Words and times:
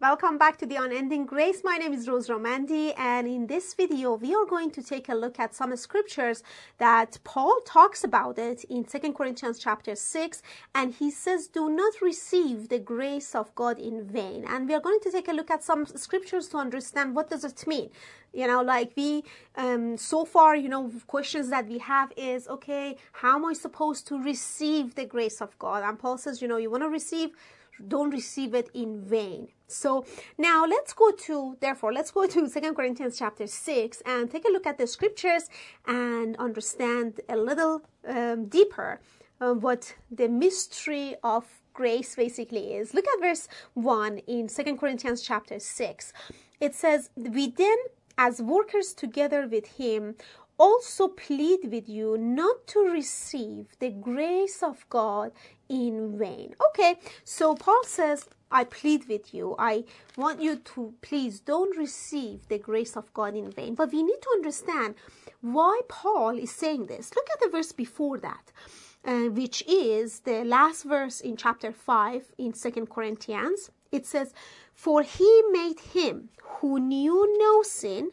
Welcome 0.00 0.38
back 0.38 0.56
to 0.58 0.66
the 0.66 0.74
Unending 0.74 1.24
Grace. 1.24 1.62
My 1.62 1.76
name 1.76 1.92
is 1.92 2.08
Rose 2.08 2.28
Romandi, 2.28 2.92
and 2.98 3.28
in 3.28 3.46
this 3.46 3.74
video, 3.74 4.14
we 4.14 4.34
are 4.34 4.44
going 4.44 4.72
to 4.72 4.82
take 4.82 5.08
a 5.08 5.14
look 5.14 5.38
at 5.38 5.54
some 5.54 5.74
scriptures 5.76 6.42
that 6.78 7.16
Paul 7.22 7.60
talks 7.64 8.02
about 8.02 8.36
it 8.36 8.64
in 8.64 8.88
Second 8.88 9.14
Corinthians 9.14 9.60
chapter 9.60 9.94
6, 9.94 10.42
and 10.74 10.94
he 10.94 11.12
says, 11.12 11.46
Do 11.46 11.70
not 11.70 12.02
receive 12.02 12.68
the 12.70 12.80
grace 12.80 13.36
of 13.36 13.54
God 13.54 13.78
in 13.78 14.04
vain. 14.04 14.44
And 14.44 14.66
we 14.66 14.74
are 14.74 14.80
going 14.80 14.98
to 14.98 15.12
take 15.12 15.28
a 15.28 15.32
look 15.32 15.48
at 15.48 15.62
some 15.62 15.86
scriptures 15.86 16.48
to 16.48 16.56
understand 16.56 17.14
what 17.14 17.30
does 17.30 17.44
it 17.44 17.64
mean. 17.64 17.90
You 18.32 18.48
know, 18.48 18.62
like 18.62 18.94
we, 18.96 19.22
um, 19.54 19.96
so 19.96 20.24
far, 20.24 20.56
you 20.56 20.68
know, 20.68 20.90
questions 21.06 21.50
that 21.50 21.68
we 21.68 21.78
have 21.78 22.12
is, 22.16 22.48
okay, 22.48 22.96
how 23.12 23.36
am 23.36 23.44
I 23.44 23.52
supposed 23.52 24.08
to 24.08 24.20
receive 24.20 24.96
the 24.96 25.06
grace 25.06 25.40
of 25.40 25.56
God? 25.60 25.84
And 25.84 25.96
Paul 25.96 26.18
says, 26.18 26.42
you 26.42 26.48
know, 26.48 26.56
you 26.56 26.68
want 26.68 26.82
to 26.82 26.88
receive 26.88 27.30
don't 27.88 28.10
receive 28.10 28.54
it 28.54 28.68
in 28.74 29.00
vain. 29.00 29.48
So 29.66 30.04
now 30.38 30.64
let's 30.66 30.92
go 30.92 31.10
to, 31.10 31.56
therefore, 31.60 31.92
let's 31.92 32.10
go 32.10 32.26
to 32.26 32.48
Second 32.48 32.74
Corinthians 32.74 33.18
chapter 33.18 33.46
6 33.46 34.02
and 34.06 34.30
take 34.30 34.44
a 34.44 34.52
look 34.52 34.66
at 34.66 34.78
the 34.78 34.86
scriptures 34.86 35.48
and 35.86 36.36
understand 36.36 37.20
a 37.28 37.36
little 37.36 37.82
um, 38.06 38.46
deeper 38.46 39.00
uh, 39.40 39.54
what 39.54 39.94
the 40.10 40.28
mystery 40.28 41.16
of 41.22 41.44
grace 41.72 42.14
basically 42.14 42.74
is. 42.74 42.94
Look 42.94 43.06
at 43.06 43.20
verse 43.20 43.48
1 43.74 44.18
in 44.18 44.48
Second 44.48 44.78
Corinthians 44.78 45.22
chapter 45.22 45.58
6. 45.58 46.12
It 46.60 46.74
says, 46.74 47.10
We 47.16 47.50
then, 47.50 47.76
as 48.16 48.40
workers 48.40 48.92
together 48.92 49.48
with 49.50 49.66
him, 49.66 50.14
also 50.58 51.08
plead 51.08 51.70
with 51.70 51.88
you 51.88 52.16
not 52.18 52.66
to 52.68 52.80
receive 52.80 53.66
the 53.78 53.90
grace 53.90 54.62
of 54.62 54.88
God 54.88 55.32
in 55.68 56.18
vain. 56.18 56.54
Okay, 56.68 56.96
so 57.24 57.54
Paul 57.54 57.84
says, 57.84 58.28
I 58.50 58.64
plead 58.64 59.08
with 59.08 59.34
you. 59.34 59.56
I 59.58 59.84
want 60.16 60.40
you 60.40 60.56
to 60.56 60.94
please 61.02 61.40
don't 61.40 61.76
receive 61.76 62.46
the 62.48 62.58
grace 62.58 62.96
of 62.96 63.12
God 63.12 63.34
in 63.34 63.50
vain. 63.50 63.74
But 63.74 63.92
we 63.92 64.02
need 64.02 64.22
to 64.22 64.30
understand 64.34 64.94
why 65.40 65.80
Paul 65.88 66.38
is 66.38 66.52
saying 66.52 66.86
this. 66.86 67.12
Look 67.16 67.26
at 67.32 67.40
the 67.40 67.48
verse 67.48 67.72
before 67.72 68.18
that. 68.18 68.52
Uh, 69.06 69.28
which 69.28 69.62
is 69.68 70.20
the 70.20 70.44
last 70.44 70.84
verse 70.84 71.20
in 71.20 71.36
chapter 71.36 71.70
5 71.70 72.32
in 72.38 72.54
Second 72.54 72.88
Corinthians. 72.88 73.70
It 73.92 74.06
says, 74.06 74.32
For 74.72 75.02
he 75.02 75.42
made 75.50 75.78
him 75.78 76.30
who 76.42 76.80
knew 76.80 77.36
no 77.38 77.62
sin 77.62 78.12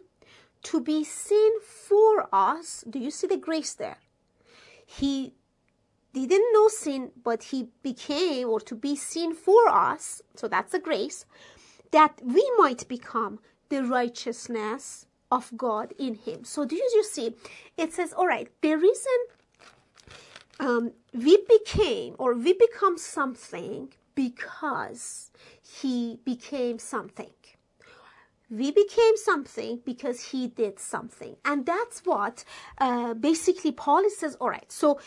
to 0.63 0.79
be 0.79 1.03
sin 1.03 1.51
for 1.61 2.27
us. 2.31 2.83
Do 2.89 2.99
you 2.99 3.11
see 3.11 3.27
the 3.27 3.37
grace 3.37 3.73
there? 3.73 3.97
He 4.85 5.33
didn't 6.13 6.53
know 6.53 6.67
sin, 6.67 7.11
but 7.23 7.43
he 7.43 7.69
became 7.83 8.49
or 8.49 8.59
to 8.61 8.75
be 8.75 8.95
sin 8.95 9.33
for 9.33 9.69
us. 9.69 10.21
So 10.35 10.47
that's 10.47 10.73
the 10.73 10.79
grace 10.79 11.25
that 11.91 12.19
we 12.23 12.49
might 12.57 12.87
become 12.87 13.39
the 13.69 13.83
righteousness 13.83 15.05
of 15.31 15.51
God 15.55 15.93
in 15.97 16.15
him. 16.15 16.43
So 16.43 16.65
do 16.65 16.75
you, 16.75 17.03
see? 17.03 17.35
It 17.77 17.93
says, 17.93 18.13
all 18.13 18.27
right, 18.27 18.49
the 18.61 18.75
reason 18.75 19.17
um, 20.59 20.91
we 21.13 21.43
became 21.47 22.15
or 22.19 22.33
we 22.33 22.53
become 22.53 22.97
something 22.97 23.93
because 24.13 25.31
he 25.61 26.19
became 26.25 26.79
something. 26.79 27.31
We 28.51 28.71
became 28.71 29.15
something 29.15 29.79
because 29.85 30.31
he 30.31 30.47
did 30.47 30.77
something. 30.79 31.37
And 31.45 31.65
that's 31.65 32.01
what 32.05 32.43
uh, 32.77 33.13
basically 33.13 33.71
Paul 33.71 34.03
says, 34.09 34.35
all 34.35 34.49
right, 34.49 34.69
so 34.71 34.99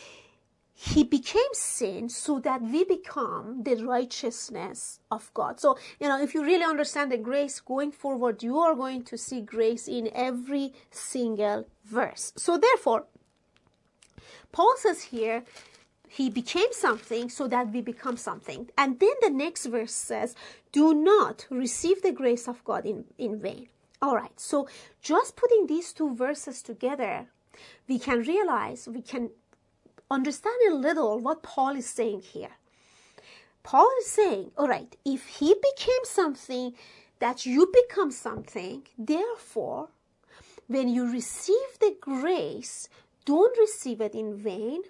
he 0.77 1.05
became 1.05 1.53
sin 1.53 2.09
so 2.09 2.41
that 2.41 2.61
we 2.61 2.83
become 2.85 3.63
the 3.63 3.77
righteousness 3.77 4.99
of 5.11 5.33
God. 5.33 5.61
So, 5.61 5.79
you 6.01 6.09
know, 6.09 6.21
if 6.21 6.35
you 6.35 6.43
really 6.45 6.65
understand 6.65 7.13
the 7.13 7.17
grace 7.17 7.61
going 7.61 7.93
forward, 7.93 8.43
you 8.43 8.59
are 8.59 8.75
going 8.75 9.05
to 9.05 9.17
see 9.17 9.41
grace 9.41 9.87
in 9.87 10.11
every 10.13 10.73
single 10.91 11.67
verse. 11.85 12.33
So, 12.37 12.59
therefore, 12.59 13.05
Paul 14.51 14.75
says 14.79 15.03
here, 15.03 15.45
he 16.09 16.29
became 16.31 16.73
something 16.73 17.29
so 17.29 17.47
that 17.49 17.73
we 17.73 17.81
become 17.81 18.17
something. 18.17 18.69
And 18.79 18.99
then 18.99 19.15
the 19.21 19.31
next 19.31 19.67
verse 19.67 19.93
says, 19.93 20.35
do 20.75 20.93
not 20.93 21.47
receive 21.51 22.03
the 22.03 22.11
grace 22.11 22.49
of 22.49 22.65
God 22.65 22.85
in, 22.85 23.05
in 23.17 23.39
vain. 23.39 23.69
All 24.03 24.17
right, 24.17 24.39
so 24.39 24.69
just 25.01 25.37
putting 25.37 25.69
these 25.69 25.93
two 25.93 26.15
verses 26.17 26.63
together, 26.63 27.29
we 27.89 28.01
can 28.01 28.19
realize, 28.23 28.89
we 28.89 29.01
can 29.01 29.31
understand 30.11 30.57
a 30.69 30.75
little 30.75 31.21
what 31.21 31.45
Paul 31.45 31.77
is 31.77 31.87
saying 31.87 32.23
here. 32.23 32.57
Paul 33.63 33.89
is 34.01 34.11
saying, 34.11 34.51
all 34.59 34.67
right, 34.67 34.97
if 35.05 35.27
he 35.39 35.55
became 35.55 36.05
something, 36.05 36.75
that 37.21 37.47
you 37.47 37.73
become 37.73 38.11
something, 38.11 38.83
therefore, 38.99 39.91
when 40.67 40.89
you 40.89 41.11
receive 41.11 41.79
the 41.81 41.97
grace, 42.01 42.89
don't 43.25 43.57
receive 43.59 44.01
it 44.01 44.15
in 44.15 44.37
vain. 44.37 44.83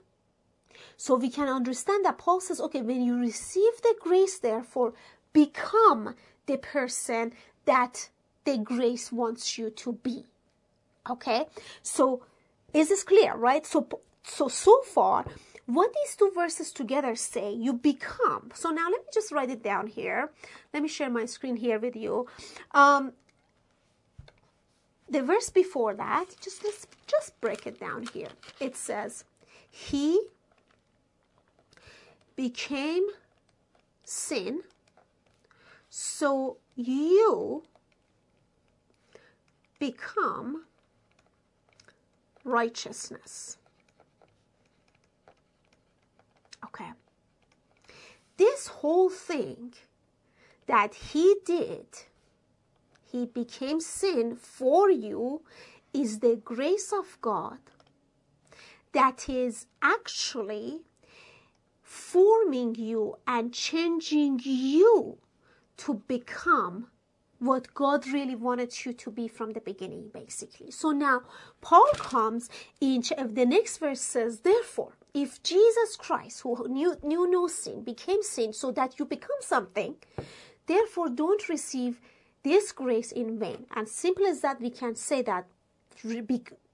So 0.96 1.14
we 1.14 1.30
can 1.30 1.48
understand 1.48 2.04
that 2.04 2.18
Paul 2.18 2.40
says, 2.40 2.60
okay, 2.60 2.82
when 2.82 3.02
you 3.02 3.18
receive 3.18 3.82
the 3.82 3.94
grace, 4.00 4.38
therefore, 4.38 4.94
become 5.34 6.14
the 6.46 6.56
person 6.56 7.34
that 7.66 8.08
the 8.44 8.56
grace 8.56 9.12
wants 9.12 9.58
you 9.58 9.68
to 9.68 9.92
be. 9.92 10.24
Okay? 11.10 11.44
So, 11.82 12.22
is 12.72 12.88
this 12.88 13.04
clear, 13.04 13.34
right? 13.36 13.66
So, 13.66 13.86
so, 14.22 14.48
so 14.48 14.80
far, 14.82 15.26
what 15.66 15.92
these 15.94 16.16
two 16.16 16.30
verses 16.34 16.72
together 16.72 17.14
say, 17.14 17.52
you 17.52 17.72
become. 17.72 18.50
So 18.54 18.70
now 18.70 18.84
let 18.90 19.00
me 19.00 19.08
just 19.12 19.32
write 19.32 19.50
it 19.50 19.62
down 19.62 19.86
here. 19.86 20.30
Let 20.72 20.82
me 20.82 20.88
share 20.88 21.10
my 21.10 21.24
screen 21.24 21.56
here 21.56 21.78
with 21.78 21.96
you. 21.96 22.26
Um, 22.72 23.12
the 25.08 25.22
verse 25.22 25.50
before 25.50 25.94
that, 25.94 26.26
just 26.40 26.64
let's 26.64 26.86
just 27.06 27.40
break 27.40 27.66
it 27.66 27.78
down 27.80 28.06
here. 28.12 28.28
It 28.60 28.76
says, 28.76 29.24
He 29.70 30.20
became 32.36 33.06
sin, 34.04 34.62
so 35.96 36.56
you 36.74 37.62
become 39.78 40.64
righteousness. 42.42 43.58
Okay. 46.64 46.90
This 48.36 48.66
whole 48.66 49.08
thing 49.08 49.74
that 50.66 50.94
he 50.94 51.36
did, 51.46 51.86
he 53.12 53.26
became 53.26 53.78
sin 53.78 54.34
for 54.34 54.90
you, 54.90 55.42
is 55.92 56.18
the 56.18 56.34
grace 56.34 56.92
of 56.92 57.18
God 57.20 57.58
that 58.90 59.28
is 59.28 59.66
actually 59.80 60.80
forming 61.80 62.74
you 62.74 63.16
and 63.28 63.54
changing 63.54 64.40
you 64.42 65.18
to 65.78 66.02
become 66.06 66.88
what 67.40 67.74
God 67.74 68.06
really 68.06 68.36
wanted 68.36 68.84
you 68.84 68.92
to 68.94 69.10
be 69.10 69.28
from 69.28 69.52
the 69.52 69.60
beginning, 69.60 70.08
basically. 70.14 70.70
So 70.70 70.92
now 70.92 71.22
Paul 71.60 71.88
comes 71.94 72.48
in 72.80 73.02
the 73.32 73.44
next 73.44 73.78
verse 73.78 74.00
says, 74.00 74.40
therefore, 74.40 74.92
if 75.12 75.42
Jesus 75.42 75.96
Christ, 75.96 76.40
who 76.40 76.66
knew, 76.68 76.96
knew 77.02 77.30
no 77.30 77.46
sin, 77.48 77.82
became 77.82 78.22
sin 78.22 78.52
so 78.52 78.70
that 78.72 78.98
you 78.98 79.04
become 79.04 79.36
something, 79.40 79.96
therefore 80.66 81.08
don't 81.10 81.48
receive 81.48 82.00
this 82.42 82.72
grace 82.72 83.12
in 83.12 83.38
vain. 83.38 83.66
And 83.74 83.88
simple 83.88 84.26
as 84.26 84.40
that, 84.40 84.60
we 84.60 84.70
can 84.70 84.94
say 84.94 85.22
that 85.22 85.46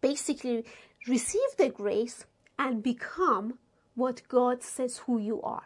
basically 0.00 0.64
receive 1.08 1.56
the 1.58 1.70
grace 1.70 2.26
and 2.58 2.82
become 2.82 3.58
what 3.94 4.22
God 4.28 4.62
says 4.62 4.98
who 4.98 5.18
you 5.18 5.42
are. 5.42 5.64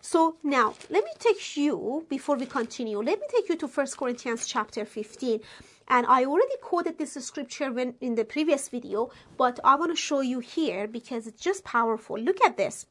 So 0.00 0.36
now 0.42 0.74
let 0.90 1.04
me 1.04 1.10
take 1.18 1.56
you 1.56 2.06
before 2.08 2.36
we 2.36 2.46
continue. 2.46 2.98
Let 2.98 3.20
me 3.20 3.26
take 3.30 3.48
you 3.48 3.56
to 3.56 3.68
First 3.68 3.96
Corinthians 3.96 4.46
chapter 4.46 4.84
15 4.84 5.40
and 5.88 6.06
I 6.06 6.24
already 6.24 6.56
quoted 6.62 6.98
this 6.98 7.12
scripture 7.12 7.70
when 7.70 7.94
in 8.00 8.14
the 8.14 8.24
previous 8.24 8.68
video, 8.68 9.10
but 9.36 9.60
I 9.64 9.74
want 9.74 9.92
to 9.92 9.96
show 9.96 10.20
you 10.20 10.40
here 10.40 10.88
because 10.88 11.26
it's 11.26 11.42
just 11.42 11.64
powerful. 11.64 12.18
Look 12.18 12.42
at 12.42 12.56
this. 12.56 12.86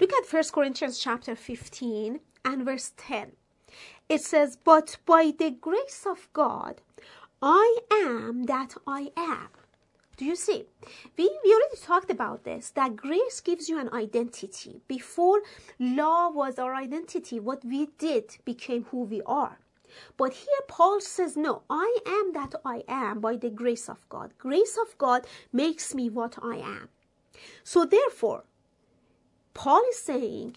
Look 0.00 0.12
at 0.12 0.26
First 0.26 0.52
Corinthians 0.52 0.98
chapter 0.98 1.36
15 1.36 2.20
and 2.44 2.64
verse 2.64 2.92
10. 2.96 3.32
It 4.08 4.20
says, 4.20 4.58
But 4.62 4.98
by 5.06 5.32
the 5.36 5.50
grace 5.50 6.04
of 6.06 6.28
God, 6.32 6.80
I 7.40 7.78
am 7.90 8.44
that 8.44 8.74
I 8.86 9.12
am. 9.16 9.48
Do 10.16 10.24
you 10.24 10.36
see? 10.36 10.66
We, 11.16 11.38
we 11.44 11.52
already 11.52 11.76
talked 11.82 12.10
about 12.10 12.44
this, 12.44 12.70
that 12.70 12.96
grace 12.96 13.40
gives 13.40 13.68
you 13.68 13.78
an 13.78 13.92
identity. 13.92 14.82
Before 14.86 15.42
law 15.78 16.30
was 16.30 16.58
our 16.58 16.74
identity, 16.74 17.40
what 17.40 17.64
we 17.64 17.88
did 17.98 18.36
became 18.44 18.84
who 18.84 19.02
we 19.02 19.22
are. 19.26 19.58
But 20.16 20.32
here 20.32 20.62
Paul 20.68 21.00
says, 21.00 21.36
No, 21.36 21.62
I 21.70 21.98
am 22.06 22.32
that 22.32 22.54
I 22.64 22.82
am 22.88 23.20
by 23.20 23.36
the 23.36 23.50
grace 23.50 23.88
of 23.88 24.08
God. 24.08 24.32
Grace 24.38 24.76
of 24.80 24.96
God 24.98 25.26
makes 25.52 25.94
me 25.94 26.10
what 26.10 26.36
I 26.42 26.56
am. 26.56 26.88
So 27.62 27.84
therefore, 27.84 28.44
Paul 29.52 29.82
is 29.90 29.98
saying, 30.00 30.56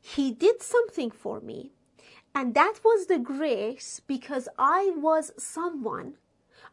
He 0.00 0.32
did 0.32 0.62
something 0.62 1.10
for 1.10 1.40
me, 1.40 1.72
And 2.34 2.54
that 2.54 2.80
was 2.84 3.06
the 3.06 3.18
grace 3.18 4.00
because 4.06 4.48
I 4.58 4.92
was 4.96 5.32
someone 5.38 6.14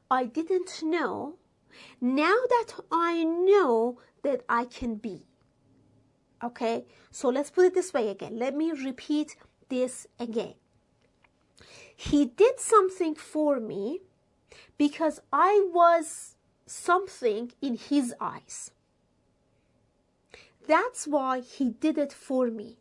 I 0.09 0.25
didn't 0.25 0.81
know. 0.81 1.35
Now 2.01 2.35
that 2.49 2.73
I 2.91 3.23
know 3.23 3.99
that 4.23 4.41
I 4.49 4.65
can 4.65 4.95
be. 4.95 5.23
Okay, 6.43 6.85
so 7.11 7.29
let's 7.29 7.49
put 7.49 7.65
it 7.65 7.73
this 7.73 7.93
way 7.93 8.09
again. 8.09 8.37
Let 8.39 8.55
me 8.55 8.71
repeat 8.71 9.35
this 9.69 10.07
again. 10.19 10.55
He 11.95 12.25
did 12.25 12.59
something 12.59 13.15
for 13.15 13.59
me 13.59 13.99
because 14.77 15.19
I 15.33 15.67
was 15.73 16.35
something 16.65 17.51
in 17.61 17.75
his 17.75 18.13
eyes. 18.21 18.71
That's 20.67 21.07
why 21.07 21.41
he 21.41 21.71
did 21.71 21.97
it 21.97 22.13
for 22.13 22.47
me. 22.47 22.77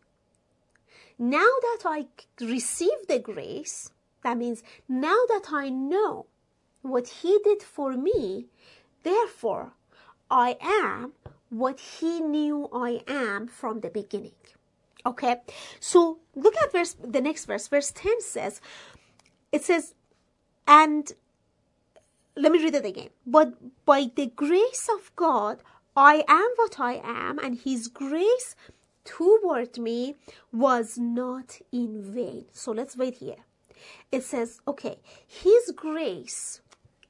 Now 1.19 1.51
that 1.63 1.81
I 1.85 2.07
receive 2.41 3.09
the 3.09 3.19
grace, 3.19 3.91
that 4.23 4.37
means 4.37 4.63
now 4.89 5.19
that 5.29 5.47
I 5.51 5.69
know 5.69 6.27
what 6.83 7.09
he 7.09 7.41
did 7.43 7.63
for 7.63 7.95
me, 7.95 8.47
therefore 9.03 9.73
I 10.31 10.57
am 10.61 11.13
what 11.51 11.81
he 11.81 12.21
knew 12.21 12.69
I 12.73 13.03
am 13.07 13.49
from 13.49 13.81
the 13.81 13.91
beginning. 13.91 14.33
Okay, 15.07 15.37
so 15.81 16.19
look 16.35 16.57
at 16.57 16.73
verse 16.73 16.95
the 17.03 17.21
next 17.21 17.47
verse. 17.47 17.69
Verse 17.69 17.91
10 17.93 18.21
says, 18.21 18.61
it 19.53 19.65
says, 19.65 19.95
and 20.67 21.13
let 22.37 22.53
me 22.53 22.63
read 22.63 22.75
it 22.75 22.85
again. 22.85 23.09
But 23.27 23.55
by 23.87 24.11
the 24.15 24.27
grace 24.27 24.89
of 24.93 25.15
God, 25.17 25.63
I 25.97 26.25
am 26.29 26.51
what 26.57 26.79
I 26.79 27.01
am, 27.03 27.39
and 27.39 27.59
his 27.59 27.89
grace 27.89 28.55
toward 29.05 29.79
me 29.79 30.17
was 30.53 30.99
not 30.99 31.59
in 31.73 32.03
vain. 32.03 32.45
So 32.53 32.73
let's 32.73 32.97
wait 32.97 33.17
here. 33.17 33.43
It 34.13 34.23
says, 34.23 34.61
okay, 34.69 34.99
his 35.27 35.73
grace 35.75 36.61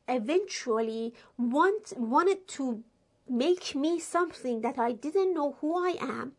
eventually 0.09 1.15
want, 1.37 1.93
wanted 1.97 2.49
to 2.49 2.83
make 3.29 3.75
me 3.75 4.01
something 4.01 4.63
that 4.63 4.79
I 4.79 4.93
didn't 4.93 5.35
know 5.35 5.57
who 5.61 5.77
I 5.77 5.97
am. 6.01 6.33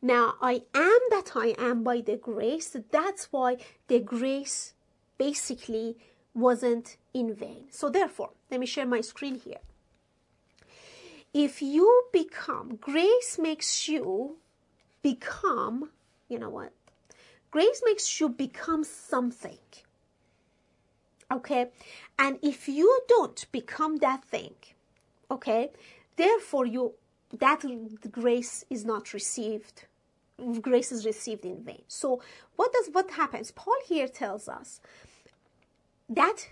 Now 0.00 0.34
I 0.40 0.62
am 0.74 1.00
that 1.10 1.32
I 1.36 1.54
am 1.58 1.84
by 1.84 2.00
the 2.00 2.16
grace. 2.16 2.76
That's 2.90 3.28
why 3.30 3.58
the 3.86 4.00
grace 4.00 4.74
basically 5.16 5.96
wasn't 6.34 6.96
in 7.14 7.34
vain. 7.34 7.66
So 7.70 7.88
therefore, 7.88 8.30
let 8.50 8.58
me 8.58 8.66
share 8.66 8.86
my 8.86 9.00
screen 9.00 9.36
here. 9.36 9.60
If 11.32 11.62
you 11.62 12.04
become, 12.12 12.76
grace 12.76 13.38
makes 13.38 13.88
you 13.88 14.36
become, 15.02 15.90
you 16.28 16.38
know 16.38 16.50
what? 16.50 16.72
Grace 17.50 17.82
makes 17.84 18.20
you 18.20 18.28
become 18.28 18.84
something. 18.84 19.58
Okay? 21.32 21.70
And 22.18 22.38
if 22.42 22.68
you 22.68 23.00
don't 23.08 23.50
become 23.52 23.96
that 23.96 24.24
thing, 24.24 24.54
okay 25.30 25.70
therefore 26.16 26.66
you 26.66 26.92
that 27.38 27.64
grace 28.10 28.64
is 28.68 28.84
not 28.84 29.14
received. 29.14 29.84
Grace 30.60 30.92
is 30.92 31.06
received 31.06 31.44
in 31.44 31.62
vain. 31.62 31.82
So 31.88 32.20
what 32.56 32.72
does 32.72 32.88
what 32.92 33.10
happens? 33.12 33.50
Paul 33.50 33.76
here 33.86 34.08
tells 34.08 34.48
us 34.48 34.80
that 36.08 36.48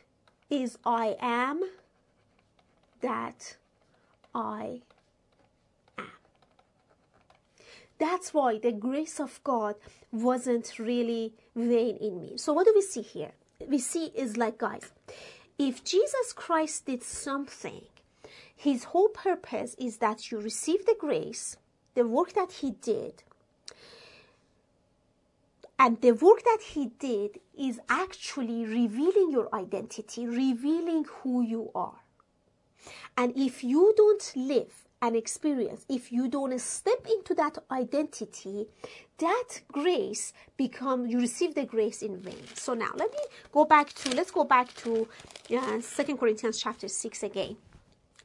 is 0.49 0.79
i 0.85 1.17
am 1.21 1.61
that 3.01 3.57
i 4.35 4.81
am. 5.99 6.07
That's 7.99 8.33
why 8.33 8.59
the 8.59 8.73
grace 8.73 9.21
of 9.21 9.41
god 9.45 9.75
wasn't 10.11 10.79
really 10.79 11.35
vain 11.55 11.97
in 11.97 12.23
me. 12.23 12.33
So 12.37 12.55
what 12.55 12.65
do 12.67 12.73
we 12.75 12.83
see 12.83 13.03
here 13.03 13.33
we 13.69 13.79
see 13.79 14.07
is 14.15 14.37
like 14.37 14.59
guys 14.59 14.91
if 15.59 15.85
jesus 15.85 16.33
christ 16.33 16.87
did 16.87 17.03
something 17.03 17.83
his 18.61 18.85
whole 18.85 19.09
purpose 19.09 19.75
is 19.79 19.97
that 19.99 20.31
you 20.31 20.39
receive 20.39 20.85
the 20.85 20.95
grace, 20.99 21.57
the 21.95 22.07
work 22.07 22.35
that 22.35 22.53
he 22.53 22.73
did. 22.73 23.23
And 25.79 25.99
the 26.03 26.13
work 26.13 26.43
that 26.45 26.61
he 26.75 26.91
did 26.99 27.41
is 27.59 27.81
actually 27.89 28.67
revealing 28.67 29.31
your 29.33 29.49
identity, 29.55 30.27
revealing 30.27 31.07
who 31.09 31.41
you 31.41 31.71
are. 31.75 32.01
And 33.17 33.35
if 33.35 33.65
you 33.65 33.95
don't 33.97 34.31
live 34.37 34.85
and 35.03 35.17
experience, 35.17 35.87
if 35.89 36.13
you 36.13 36.29
don't 36.29 36.59
step 36.61 37.07
into 37.11 37.35
that 37.35 37.59
identity, 37.71 38.67
that 39.19 39.61
grace 39.73 40.33
become 40.57 41.07
you 41.07 41.19
receive 41.19 41.55
the 41.55 41.65
grace 41.65 42.03
in 42.03 42.19
vain. 42.19 42.43
So 42.55 42.75
now 42.75 42.91
let 42.97 43.11
me 43.13 43.19
go 43.53 43.65
back 43.65 43.93
to 43.95 44.15
let's 44.15 44.31
go 44.31 44.45
back 44.45 44.75
to 44.77 45.09
uh, 45.57 45.81
Second 45.81 46.17
uh, 46.17 46.19
Corinthians 46.19 46.61
chapter 46.61 46.89
six 46.89 47.23
again. 47.23 47.57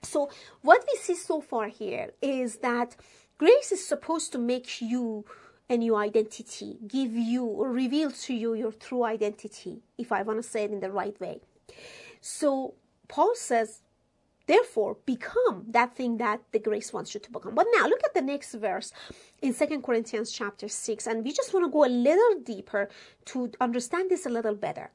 So 0.03 0.29
what 0.61 0.85
we 0.91 0.99
see 0.99 1.15
so 1.15 1.41
far 1.41 1.67
here 1.67 2.11
is 2.21 2.57
that 2.57 2.95
grace 3.37 3.71
is 3.71 3.85
supposed 3.85 4.31
to 4.33 4.37
make 4.37 4.81
you 4.81 5.25
a 5.69 5.77
new 5.77 5.95
identity, 5.95 6.77
give 6.87 7.13
you 7.13 7.43
or 7.43 7.71
reveal 7.71 8.11
to 8.11 8.33
you 8.33 8.53
your 8.53 8.71
true 8.71 9.03
identity, 9.03 9.81
if 9.97 10.11
I 10.11 10.21
want 10.21 10.41
to 10.41 10.47
say 10.47 10.65
it 10.65 10.71
in 10.71 10.79
the 10.79 10.91
right 10.91 11.19
way. 11.19 11.41
So 12.21 12.75
Paul 13.07 13.33
says, 13.35 13.81
therefore, 14.47 14.97
become 15.05 15.65
that 15.69 15.95
thing 15.95 16.17
that 16.17 16.41
the 16.51 16.59
grace 16.59 16.93
wants 16.93 17.13
you 17.13 17.19
to 17.19 17.31
become. 17.31 17.55
But 17.55 17.67
now 17.75 17.87
look 17.87 18.01
at 18.05 18.13
the 18.13 18.21
next 18.21 18.53
verse 18.53 18.91
in 19.41 19.53
Second 19.53 19.83
Corinthians 19.83 20.31
chapter 20.31 20.67
6, 20.67 21.07
and 21.07 21.23
we 21.23 21.31
just 21.33 21.53
want 21.53 21.65
to 21.65 21.71
go 21.71 21.85
a 21.85 21.87
little 21.89 22.39
deeper 22.41 22.89
to 23.25 23.51
understand 23.59 24.09
this 24.09 24.25
a 24.25 24.29
little 24.29 24.55
better. 24.55 24.91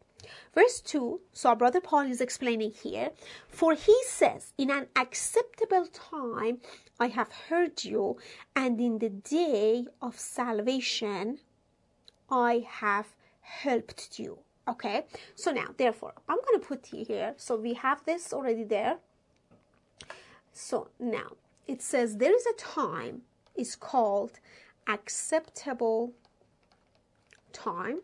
Verse 0.55 0.81
2, 0.81 1.21
so 1.33 1.49
our 1.49 1.57
brother 1.57 1.81
Paul 1.81 2.11
is 2.11 2.21
explaining 2.21 2.73
here, 2.73 3.11
for 3.49 3.75
he 3.75 3.97
says, 4.07 4.53
In 4.59 4.71
an 4.71 4.89
acceptable 4.97 5.87
time 5.87 6.61
I 6.99 7.09
have 7.09 7.33
heard 7.49 7.85
you, 7.85 8.19
and 8.55 8.81
in 8.81 8.99
the 8.99 9.09
day 9.09 9.87
of 10.03 10.19
salvation 10.19 11.39
I 12.31 12.67
have 12.69 13.17
helped 13.41 14.19
you. 14.19 14.39
Okay, 14.69 15.07
so 15.35 15.51
now, 15.51 15.75
therefore, 15.77 16.13
I'm 16.29 16.39
going 16.47 16.61
to 16.61 16.67
put 16.67 16.87
here, 16.87 17.35
so 17.37 17.57
we 17.57 17.75
have 17.75 18.05
this 18.05 18.33
already 18.33 18.65
there. 18.65 18.99
So 20.53 20.89
now, 20.99 21.33
it 21.67 21.83
says 21.83 22.17
there 22.17 22.35
is 22.35 22.47
a 22.47 22.55
time, 22.55 23.23
is 23.55 23.77
called 23.77 24.41
acceptable 24.87 26.13
time 27.53 28.01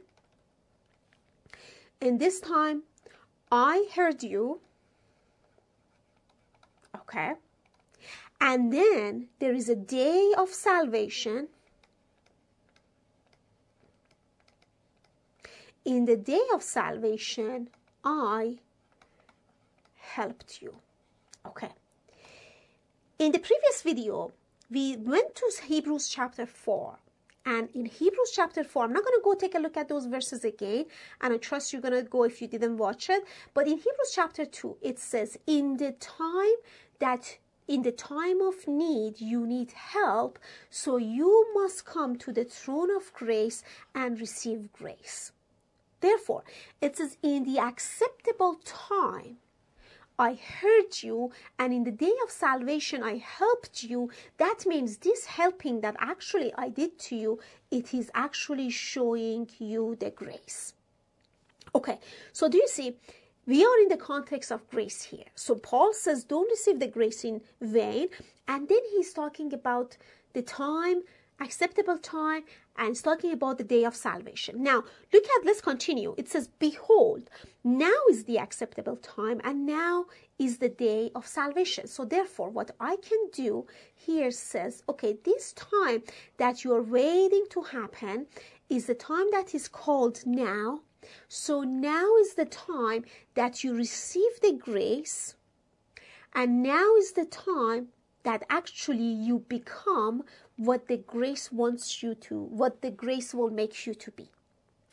and 2.01 2.21
this 2.21 2.41
time, 2.41 2.83
I 3.51 3.89
heard 3.95 4.23
you. 4.23 4.61
Okay. 6.95 7.33
And 8.41 8.73
then 8.73 9.29
there 9.39 9.55
is 9.55 9.69
a 9.69 9.77
day 9.77 10.33
of 10.37 10.51
salvation. 10.51 11.49
In 15.85 16.05
the 16.05 16.17
day 16.17 16.43
of 16.53 16.63
salvation, 16.63 17.71
I 18.05 18.59
helped 19.95 20.61
you. 20.61 20.75
Okay. 21.47 21.71
In 23.19 23.33
the 23.33 23.39
previous 23.39 23.81
video, 23.81 24.33
we 24.71 24.95
went 24.99 25.35
to 25.37 25.51
Hebrews 25.65 26.07
chapter 26.07 26.45
4 26.45 26.99
and 27.47 27.71
in 27.73 27.87
Hebrews 27.87 28.33
chapter 28.35 28.63
4, 28.63 28.85
I'm 28.85 28.93
not 28.93 29.05
going 29.05 29.19
to 29.19 29.25
go 29.25 29.33
take 29.33 29.55
a 29.55 29.59
look 29.59 29.79
at 29.79 29.89
those 29.89 30.05
verses 30.05 30.45
again, 30.45 30.85
and 31.23 31.33
I 31.33 31.39
trust 31.39 31.73
you're 31.73 31.81
going 31.81 31.95
to 31.95 32.03
go 32.03 32.25
if 32.25 32.43
you 32.43 32.47
didn't 32.49 32.77
watch 32.77 33.09
it. 33.09 33.25
But 33.55 33.69
in 33.69 33.79
Hebrews 33.79 34.13
chapter 34.15 34.45
2, 34.45 34.77
it 34.83 34.99
says, 34.99 35.39
In 35.47 35.79
the 35.79 35.93
time 35.93 36.57
that 36.99 37.39
in 37.67 37.81
the 37.81 37.93
time 37.93 38.43
of 38.43 38.69
need, 38.69 39.19
you 39.19 39.47
need 39.47 39.73
help, 39.73 40.39
so 40.69 40.99
you 40.99 41.47
must 41.55 41.87
come 41.87 42.17
to 42.17 42.33
the 42.35 42.45
throne 42.45 42.95
of 42.95 43.15
grace 43.15 43.63
and 43.95 44.21
receive 44.21 44.71
grace. 44.75 45.33
Therefore, 46.01 46.45
it 46.83 46.99
says, 46.99 47.17
In 47.23 47.45
the 47.45 47.61
acceptable 47.61 48.61
time, 48.63 49.39
I 50.19 50.35
heard 50.35 51.03
you, 51.03 51.31
and 51.59 51.73
in 51.73 51.85
the 51.85 51.91
day 51.91 52.13
of 52.25 52.31
salvation, 52.31 53.03
I 53.03 53.17
helped 53.19 53.83
you. 53.83 54.11
That 54.39 54.65
means 54.67 54.97
this 54.97 55.27
helping 55.27 55.81
that 55.83 55.97
actually 55.99 56.53
I 56.57 56.71
did 56.71 56.99
to 57.01 57.17
you, 57.17 57.39
it 57.71 57.93
is 57.93 58.11
actually 58.15 58.71
showing 58.71 59.49
you 59.59 59.97
the 60.01 60.11
grace. 60.11 60.75
Okay, 61.75 61.99
so 62.33 62.49
do 62.49 62.57
you 62.57 62.69
see? 62.69 62.97
We 63.47 63.65
are 63.65 63.79
in 63.83 63.89
the 63.89 63.97
context 63.97 64.51
of 64.51 64.69
grace 64.71 65.03
here. 65.03 65.27
So 65.35 65.55
Paul 65.55 65.93
says, 65.93 66.25
don't 66.25 66.51
receive 66.51 66.81
the 66.81 66.89
grace 66.89 67.23
in 67.23 67.43
vain. 67.61 68.09
And 68.49 68.69
then 68.69 68.81
he's 68.91 69.13
talking 69.13 69.53
about 69.53 69.97
the 70.33 70.43
time 70.43 71.03
acceptable 71.41 71.99
time 71.99 72.43
and 72.77 72.91
it's 72.91 73.03
talking 73.03 73.33
about 73.33 73.59
the 73.59 73.65
day 73.65 73.85
of 73.85 73.95
salvation. 73.95 74.63
Now, 74.63 74.85
look 75.13 75.25
at, 75.25 75.47
let's 75.47 75.61
continue. 75.61 76.15
It 76.17 76.29
says, 76.29 76.49
Behold, 76.59 77.31
now 77.65 77.99
is 78.11 78.25
the 78.25 78.39
acceptable 78.39 78.97
time, 78.97 79.41
and 79.45 79.65
now 79.65 80.07
is 80.39 80.59
the 80.59 80.69
day 80.69 81.11
of 81.15 81.27
salvation. 81.27 81.87
So, 81.87 82.05
therefore, 82.05 82.51
what 82.51 82.73
I 82.79 82.97
can 82.97 83.19
do 83.33 83.67
here 83.95 84.31
says, 84.31 84.83
okay, 84.89 85.17
this 85.25 85.55
time 85.55 86.03
that 86.37 86.65
you 86.65 86.75
are 86.75 86.83
waiting 86.83 87.47
to 87.51 87.63
happen, 87.63 88.27
is 88.69 88.87
the 88.87 88.95
time 88.95 89.27
that 89.31 89.55
is 89.55 89.69
called 89.69 90.27
now. 90.27 90.81
So 91.29 91.63
now 91.63 92.17
is 92.17 92.35
the 92.35 92.47
time 92.47 93.05
that 93.35 93.63
you 93.63 93.75
receive 93.75 94.41
the 94.43 94.53
grace, 94.53 95.37
and 96.35 96.63
now 96.63 96.97
is 96.97 97.13
the 97.13 97.25
time 97.25 97.89
that 98.27 98.43
actually 98.51 99.13
you 99.29 99.39
become 99.49 100.25
what 100.57 100.89
the 100.89 100.97
grace 100.97 101.53
wants 101.53 102.03
you 102.03 102.13
to, 102.13 102.35
what 102.43 102.83
the 102.83 102.91
grace 102.91 103.33
will 103.33 103.51
make 103.51 103.87
you 103.87 103.95
to 103.95 104.11
be. 104.11 104.29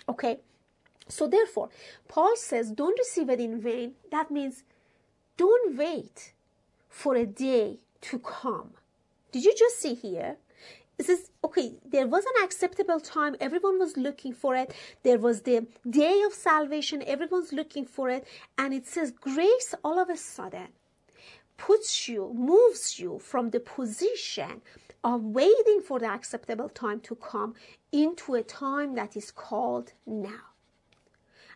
Okay? 0.07 0.37
So 1.07 1.27
therefore, 1.27 1.69
Paul 2.07 2.35
says, 2.35 2.69
don't 2.69 2.97
receive 2.99 3.29
it 3.29 3.39
in 3.39 3.59
vain. 3.59 3.93
That 4.11 4.29
means 4.29 4.63
don't 5.35 5.75
wait 5.75 6.33
for 6.87 7.15
a 7.15 7.25
day 7.25 7.79
to 8.01 8.19
come. 8.19 8.69
Did 9.31 9.45
you 9.45 9.55
just 9.57 9.79
see 9.79 9.95
here? 9.95 10.37
This 10.97 11.09
is 11.09 11.31
okay. 11.43 11.73
There 11.83 12.05
was 12.05 12.23
an 12.23 12.43
acceptable 12.43 12.99
time. 12.99 13.35
Everyone 13.39 13.79
was 13.79 13.97
looking 13.97 14.33
for 14.33 14.55
it. 14.55 14.75
There 15.01 15.17
was 15.17 15.41
the 15.41 15.65
day 15.89 16.21
of 16.21 16.33
salvation. 16.33 17.01
Everyone's 17.07 17.51
looking 17.51 17.85
for 17.85 18.11
it. 18.11 18.27
And 18.59 18.75
it 18.75 18.85
says 18.85 19.09
grace 19.09 19.73
all 19.83 19.97
of 19.97 20.11
a 20.11 20.17
sudden 20.17 20.67
puts 21.57 22.07
you, 22.07 22.33
moves 22.33 22.99
you 22.99 23.19
from 23.19 23.49
the 23.49 23.59
position 23.59 24.61
of 25.03 25.23
waiting 25.23 25.81
for 25.81 25.99
the 25.99 26.07
acceptable 26.07 26.69
time 26.69 26.99
to 27.01 27.15
come 27.15 27.53
into 27.91 28.35
a 28.35 28.43
time 28.43 28.95
that 28.95 29.15
is 29.17 29.31
called 29.31 29.93
now. 30.05 30.53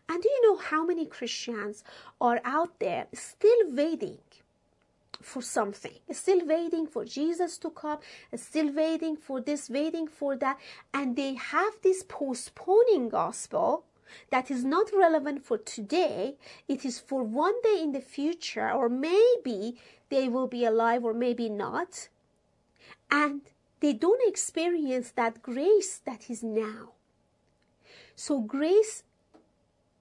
And 0.09 0.21
do 0.21 0.29
you 0.29 0.41
know 0.43 0.57
how 0.57 0.85
many 0.85 1.05
Christians 1.05 1.83
are 2.21 2.39
out 2.45 2.79
there 2.79 3.07
still 3.13 3.73
waiting 3.73 4.19
for 5.21 5.41
something, 5.41 5.95
still 6.11 6.45
waiting 6.45 6.87
for 6.87 7.03
Jesus 7.03 7.57
to 7.57 7.69
come, 7.69 7.99
still 8.35 8.71
waiting 8.71 9.17
for 9.17 9.41
this, 9.41 9.69
waiting 9.69 10.07
for 10.07 10.37
that, 10.37 10.57
and 10.93 11.15
they 11.15 11.33
have 11.33 11.73
this 11.83 12.03
postponing 12.07 13.09
gospel 13.09 13.83
that 14.29 14.49
is 14.51 14.63
not 14.63 14.91
relevant 14.93 15.43
for 15.43 15.57
today. 15.57 16.35
It 16.67 16.85
is 16.85 16.99
for 16.99 17.23
one 17.23 17.61
day 17.61 17.79
in 17.81 17.91
the 17.91 18.01
future, 18.01 18.71
or 18.71 18.89
maybe 18.89 19.77
they 20.09 20.27
will 20.27 20.47
be 20.47 20.65
alive, 20.65 21.03
or 21.03 21.13
maybe 21.13 21.49
not. 21.49 22.09
And 23.09 23.41
they 23.79 23.93
don't 23.93 24.27
experience 24.27 25.11
that 25.11 25.41
grace 25.41 25.97
that 26.05 26.29
is 26.29 26.43
now. 26.43 26.93
So, 28.15 28.39
grace 28.39 29.03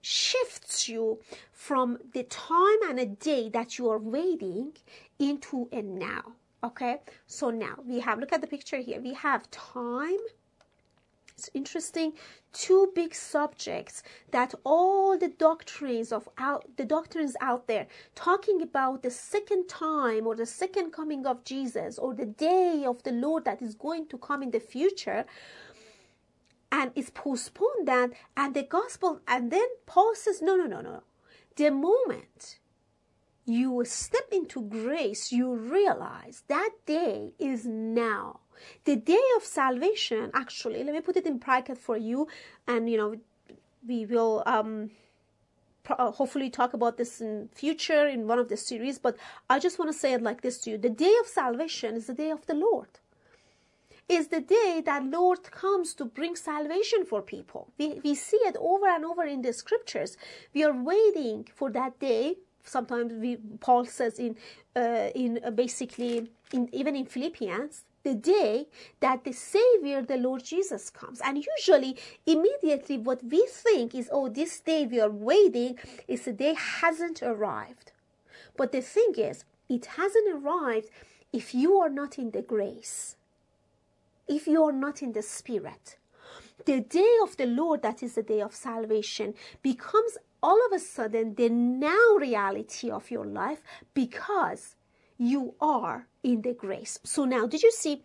shifts 0.01 0.89
you 0.89 1.19
from 1.53 1.99
the 2.13 2.23
time 2.23 2.79
and 2.89 3.01
a 3.01 3.07
day 3.07 3.49
that 3.49 3.77
you 3.77 3.91
are 3.91 3.99
waiting 3.99 4.73
into 5.19 5.69
a 5.73 5.83
now. 5.83 6.33
Okay, 6.63 7.01
so 7.27 7.51
now 7.51 7.77
we 7.85 8.01
have 8.01 8.19
look 8.19 8.33
at 8.33 8.41
the 8.41 8.47
picture 8.47 8.79
here. 8.79 9.01
We 9.01 9.15
have 9.15 9.51
time. 9.51 10.19
It's 11.39 11.51
interesting. 11.53 12.15
Two 12.55 12.93
big 12.95 13.15
subjects 13.15 14.03
that 14.31 14.55
all 14.65 15.19
the 15.19 15.29
doctrines 15.29 16.11
of 16.11 16.29
out 16.39 16.65
the 16.79 16.87
doctrines 16.87 17.37
out 17.43 17.67
there 17.67 17.87
talking 18.15 18.63
about 18.63 19.03
the 19.03 19.11
second 19.11 19.69
time 19.69 20.27
or 20.27 20.35
the 20.35 20.47
second 20.47 20.93
coming 20.93 21.27
of 21.27 21.45
Jesus 21.45 21.99
or 21.99 22.15
the 22.15 22.25
day 22.25 22.85
of 22.87 23.03
the 23.03 23.13
Lord 23.13 23.45
that 23.45 23.61
is 23.61 23.75
going 23.75 24.07
to 24.09 24.17
come 24.17 24.43
in 24.43 24.51
the 24.51 24.61
future 24.61 25.27
and 26.73 26.91
it's 26.95 27.11
postponed 27.11 27.87
that 27.87 28.11
and 28.37 28.55
the 28.55 28.63
gospel 28.63 29.21
and 29.29 29.51
then 29.51 29.69
paul 29.87 30.15
says 30.15 30.43
no 30.43 30.57
no 30.57 30.67
no 30.67 30.81
no 30.81 31.03
the 31.57 31.71
moment 31.71 32.59
you 33.45 33.85
step 33.85 34.29
into 34.33 34.61
grace 34.63 35.31
you 35.31 35.55
realize 35.55 36.43
that 36.49 36.71
day 36.85 37.33
is 37.39 37.65
now 37.67 38.41
the 38.85 38.97
day 38.97 39.27
of 39.37 39.45
salvation 39.45 40.31
actually 40.35 40.83
let 40.85 40.95
me 40.95 41.01
put 41.01 41.17
it 41.17 41.27
in 41.27 41.39
bracket 41.39 41.79
for 41.79 41.97
you 41.97 42.27
and 42.67 42.91
you 42.91 42.97
know 42.97 43.17
we 43.87 44.07
will 44.07 44.43
um 44.47 44.91
uh, 45.89 46.11
hopefully 46.11 46.51
talk 46.51 46.75
about 46.75 46.97
this 46.97 47.21
in 47.21 47.49
future 47.55 48.09
in 48.09 48.27
one 48.27 48.39
of 48.39 48.49
the 48.49 48.57
series 48.57 48.99
but 48.99 49.17
i 49.49 49.59
just 49.59 49.79
want 49.79 49.91
to 49.91 49.97
say 49.97 50.13
it 50.13 50.23
like 50.23 50.43
this 50.43 50.59
to 50.59 50.71
you 50.71 50.79
the 50.79 50.91
day 50.91 51.15
of 51.21 51.27
salvation 51.27 51.95
is 51.95 52.07
the 52.07 52.15
day 52.15 52.31
of 52.31 52.45
the 52.47 52.55
lord 52.55 52.89
is 54.09 54.29
the 54.29 54.41
day 54.41 54.83
that 54.85 55.05
Lord 55.05 55.51
comes 55.51 55.95
to 55.95 56.05
bring 56.05 56.37
salvation 56.37 57.05
for 57.05 57.23
people. 57.23 57.69
We, 57.79 58.01
we 58.05 58.15
see 58.15 58.37
it 58.39 58.57
over 58.61 58.87
and 58.87 59.05
over 59.05 59.25
in 59.25 59.43
the 59.43 59.53
scriptures. 59.53 60.17
We 60.55 60.65
are 60.65 60.73
waiting 60.73 61.49
for 61.55 61.71
that 61.73 61.99
day. 61.99 62.37
Sometimes 62.63 63.13
we, 63.15 63.37
Paul 63.61 63.85
says 63.85 64.19
in, 64.19 64.37
uh, 64.77 65.11
in 65.15 65.41
uh, 65.45 65.51
basically, 65.51 66.31
in, 66.53 66.69
even 66.73 66.95
in 66.95 67.07
Philippians, 67.07 67.85
the 68.07 68.15
day 68.15 68.67
that 69.01 69.25
the 69.25 69.33
Savior, 69.33 70.03
the 70.03 70.17
Lord 70.17 70.45
Jesus, 70.45 70.91
comes. 70.91 71.21
And 71.21 71.45
usually, 71.57 71.97
immediately, 72.25 72.99
what 72.99 73.23
we 73.25 73.47
think 73.51 73.95
is, 73.95 74.09
oh, 74.13 74.29
this 74.29 74.61
day 74.61 74.87
we 74.87 75.01
are 75.01 75.11
waiting, 75.11 75.79
is 76.07 76.25
the 76.25 76.33
day 76.33 76.55
hasn't 76.55 77.23
arrived. 77.23 77.93
But 78.57 78.73
the 78.73 78.81
thing 78.81 79.13
is, 79.17 79.45
it 79.69 79.87
hasn't 80.01 80.29
arrived 80.37 80.89
if 81.33 81.55
you 81.55 81.77
are 81.83 81.91
not 81.91 82.19
in 82.19 82.31
the 82.31 82.43
grace 82.43 83.17
if 84.29 84.47
you 84.47 84.65
are 84.65 84.73
not 84.73 85.03
in 85.03 85.13
the 85.13 85.23
Spirit. 85.23 85.97
The 86.65 86.81
day 86.81 87.17
of 87.23 87.37
the 87.37 87.47
Lord, 87.47 87.83
that 87.83 88.03
is 88.03 88.15
the 88.15 88.23
day 88.23 88.41
of 88.41 88.55
salvation, 88.55 89.35
becomes 89.63 90.19
all 90.43 90.59
of 90.67 90.73
a 90.73 90.79
sudden 90.79 91.35
the 91.35 91.49
now 91.49 92.17
reality 92.19 92.91
of 92.91 93.11
your 93.11 93.27
life 93.27 93.63
because 93.95 94.75
you 95.19 95.55
are 95.61 96.07
in 96.27 96.43
the 96.43 96.53
grace. 96.53 96.99
So 97.05 97.25
now, 97.25 97.47
did 97.47 97.63
you 97.63 97.71
see? 97.71 98.03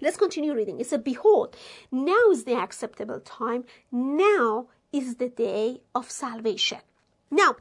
Let's 0.00 0.18
continue 0.18 0.54
reading. 0.54 0.78
It 0.78 0.86
said, 0.86 1.02
Behold, 1.02 1.56
now 1.90 2.30
is 2.30 2.44
the 2.44 2.54
acceptable 2.54 3.20
time. 3.20 3.64
Now 3.90 4.66
is 4.92 5.16
the 5.16 5.30
day 5.30 5.80
of 5.94 6.10
salvation. 6.10 6.80
Now, 7.30 7.56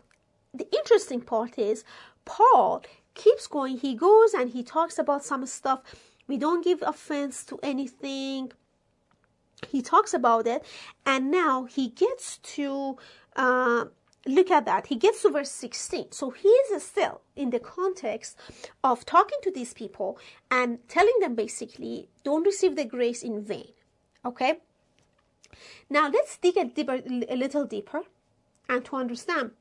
the 0.53 0.67
interesting 0.75 1.21
part 1.21 1.57
is 1.57 1.85
Paul 2.25 2.83
keeps 3.13 3.47
going. 3.47 3.77
He 3.77 3.95
goes 3.95 4.33
and 4.33 4.49
he 4.49 4.63
talks 4.63 4.99
about 4.99 5.23
some 5.23 5.45
stuff 5.45 5.81
we 6.27 6.37
don't 6.37 6.63
give 6.63 6.81
offense 6.81 7.45
to 7.45 7.59
anything. 7.61 8.51
He 9.69 9.81
talks 9.81 10.13
about 10.13 10.47
it, 10.47 10.65
and 11.05 11.31
now 11.31 11.65
he 11.65 11.89
gets 11.89 12.39
to 12.55 12.97
uh, 13.35 13.85
look 14.25 14.51
at 14.51 14.65
that. 14.65 14.87
He 14.87 14.95
gets 14.95 15.21
to 15.21 15.29
verse 15.29 15.51
16. 15.51 16.11
So 16.11 16.31
he 16.31 16.47
is 16.47 16.83
still 16.83 17.21
in 17.35 17.49
the 17.51 17.59
context 17.59 18.37
of 18.83 19.05
talking 19.05 19.37
to 19.43 19.51
these 19.51 19.73
people 19.73 20.17
and 20.49 20.79
telling 20.87 21.17
them 21.21 21.35
basically, 21.35 22.09
don't 22.23 22.45
receive 22.45 22.75
the 22.75 22.85
grace 22.85 23.23
in 23.23 23.43
vain. 23.43 23.69
Okay? 24.25 24.59
Now 25.89 26.09
let's 26.09 26.37
dig 26.37 26.57
a, 26.57 26.65
deeper, 26.65 27.01
a 27.29 27.35
little 27.35 27.65
deeper 27.65 28.01
and 28.67 28.83
to 28.85 28.95
understand 28.95 29.51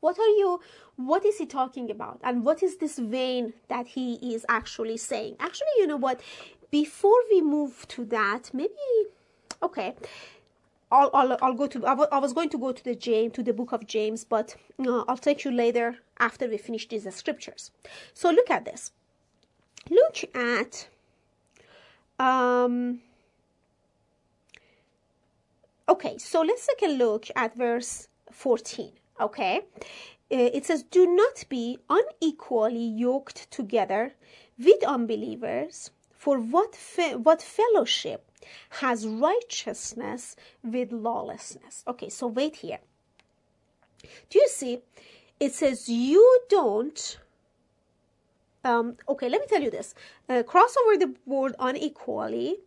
what 0.00 0.18
are 0.18 0.28
you 0.28 0.60
what 0.96 1.24
is 1.24 1.38
he 1.38 1.46
talking 1.46 1.90
about 1.90 2.20
and 2.24 2.44
what 2.44 2.62
is 2.62 2.78
this 2.78 2.98
vain 2.98 3.52
that 3.68 3.86
he 3.86 4.14
is 4.34 4.44
actually 4.48 4.96
saying 4.96 5.36
actually 5.38 5.68
you 5.78 5.86
know 5.86 5.96
what 5.96 6.20
before 6.70 7.20
we 7.30 7.40
move 7.40 7.86
to 7.88 8.04
that 8.04 8.50
maybe 8.52 8.72
okay 9.62 9.94
I'll, 10.92 11.10
I'll, 11.14 11.38
I'll 11.40 11.54
go 11.54 11.66
to 11.68 11.86
I 11.86 12.18
was 12.18 12.34
going 12.34 12.50
to 12.50 12.58
go 12.58 12.70
to 12.70 12.84
the 12.84 12.94
James 12.94 13.32
to 13.32 13.42
the 13.42 13.54
book 13.54 13.72
of 13.72 13.86
James 13.86 14.24
but 14.24 14.54
uh, 14.78 15.04
I'll 15.08 15.16
take 15.16 15.42
you 15.42 15.50
later 15.50 15.96
after 16.18 16.46
we 16.46 16.58
finish 16.58 16.86
these 16.86 17.12
scriptures. 17.14 17.70
So 18.12 18.30
look 18.30 18.50
at 18.50 18.66
this. 18.66 18.92
Look 19.90 20.22
at 20.34 20.88
um 22.18 23.00
okay 25.88 26.18
so 26.18 26.42
let's 26.42 26.66
take 26.66 26.90
a 26.90 26.92
look 26.92 27.26
at 27.34 27.56
verse 27.56 28.08
14 28.30 28.92
okay? 29.18 29.62
Uh, 30.30 30.50
it 30.52 30.66
says 30.66 30.82
do 30.82 31.06
not 31.06 31.44
be 31.48 31.78
unequally 31.88 32.84
yoked 32.84 33.50
together 33.50 34.12
with 34.58 34.84
unbelievers 34.84 35.90
for 36.12 36.38
what 36.38 36.76
fe- 36.76 37.16
what 37.16 37.40
fellowship 37.40 38.30
has 38.80 39.06
righteousness 39.06 40.36
with 40.62 40.92
lawlessness 40.92 41.84
okay 41.86 42.08
so 42.08 42.26
wait 42.26 42.56
here 42.56 42.78
do 44.30 44.38
you 44.38 44.48
see 44.48 44.80
it 45.40 45.52
says 45.52 45.88
you 45.88 46.40
don't 46.48 47.18
um, 48.64 48.96
okay, 49.08 49.28
let 49.28 49.40
me 49.40 49.46
tell 49.48 49.60
you 49.60 49.70
this. 49.70 49.94
Uh, 50.28 50.42
cross 50.42 50.76
over 50.84 50.96
the 50.96 51.14
word 51.26 51.54
unequally, 51.58 52.58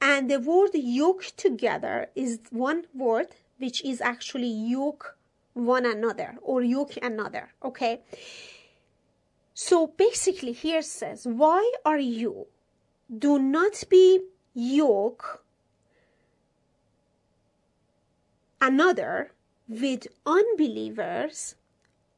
and 0.00 0.30
the 0.30 0.40
word 0.40 0.70
yoke 0.74 1.24
together 1.36 2.10
is 2.14 2.40
one 2.50 2.84
word 2.94 3.28
which 3.58 3.82
is 3.84 4.00
actually 4.00 4.50
yoke 4.50 5.16
one 5.54 5.86
another 5.86 6.36
or 6.42 6.62
yoke 6.62 6.96
another. 7.02 7.48
Okay. 7.64 8.00
So 9.54 9.88
basically, 9.88 10.52
here 10.52 10.82
says, 10.82 11.26
Why 11.26 11.72
are 11.84 11.98
you? 11.98 12.46
Do 13.16 13.38
not 13.38 13.82
be 13.88 14.20
yoke 14.58 15.44
another 18.60 19.32
with 19.68 20.08
unbelievers 20.26 21.54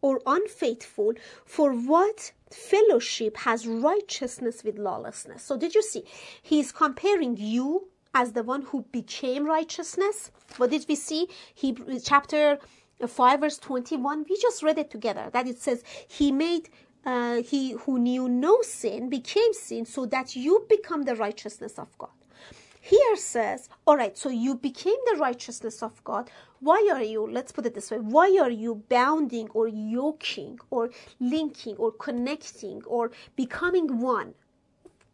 or 0.03 0.21
unfaithful, 0.25 1.13
for 1.45 1.73
what 1.73 2.33
fellowship 2.51 3.37
has 3.39 3.67
righteousness 3.67 4.65
with 4.65 4.79
lawlessness? 4.79 5.43
So, 5.43 5.59
did 5.59 5.75
you 5.75 5.83
see? 5.83 6.05
He's 6.43 6.73
comparing 6.73 7.37
you 7.37 7.89
as 8.15 8.33
the 8.33 8.43
one 8.43 8.63
who 8.63 8.87
became 8.91 9.45
righteousness. 9.45 10.31
What 10.57 10.71
did 10.71 10.87
we 10.89 10.95
see? 10.95 11.29
Hebrew 11.55 12.01
chapter 12.01 12.59
5 13.07 13.41
verse 13.41 13.59
21 13.59 14.27
we 14.29 14.37
just 14.37 14.63
read 14.63 14.77
it 14.77 14.91
together 14.91 15.31
that 15.33 15.47
it 15.47 15.59
says 15.59 15.83
he 16.07 16.31
made 16.31 16.69
uh, 17.07 17.37
he 17.37 17.73
who 17.73 17.99
knew 17.99 18.29
no 18.29 18.61
sin 18.61 19.09
became 19.09 19.55
sin 19.55 19.87
so 19.87 20.05
that 20.05 20.37
you 20.37 20.67
become 20.69 21.05
the 21.05 21.17
righteousness 21.17 21.79
of 21.79 21.97
God 21.97 22.11
here 22.81 23.17
says 23.17 23.69
all 23.87 23.97
right 23.97 24.17
so 24.17 24.29
you 24.29 24.55
became 24.55 24.97
the 25.07 25.19
righteousness 25.19 25.83
of 25.83 26.03
God 26.05 26.31
why 26.61 26.89
are 26.93 27.03
you 27.03 27.31
let's 27.31 27.53
put 27.53 27.67
it 27.67 27.75
this 27.75 27.91
way 27.91 27.99
why 27.99 28.39
are 28.41 28.51
you 28.51 28.83
bounding 28.89 29.49
or 29.51 29.69
yoking 29.69 30.59
or 30.71 30.91
linking 31.19 31.77
or 31.77 31.93
connecting 31.93 32.83
or 32.85 33.11
becoming 33.37 34.01
one 34.01 34.35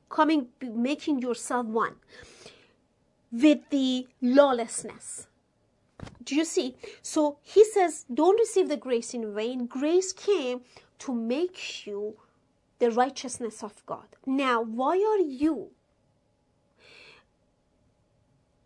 coming 0.08 0.49
making 0.62 1.20
yourself 1.20 1.66
one 1.66 1.96
with 3.32 3.58
the 3.70 4.06
lawlessness 4.23 5.26
do 6.23 6.35
you 6.35 6.44
see? 6.44 6.76
So 7.02 7.38
he 7.42 7.64
says, 7.64 8.04
don't 8.12 8.38
receive 8.38 8.68
the 8.68 8.76
grace 8.76 9.14
in 9.14 9.35
vain. 9.35 9.66
Grace 9.66 10.12
came 10.12 10.62
to 10.99 11.14
make 11.14 11.87
you 11.87 12.16
the 12.78 12.90
righteousness 12.90 13.62
of 13.62 13.85
God. 13.87 14.08
Now, 14.26 14.61
why 14.61 14.96
are 14.96 15.25
you 15.25 15.70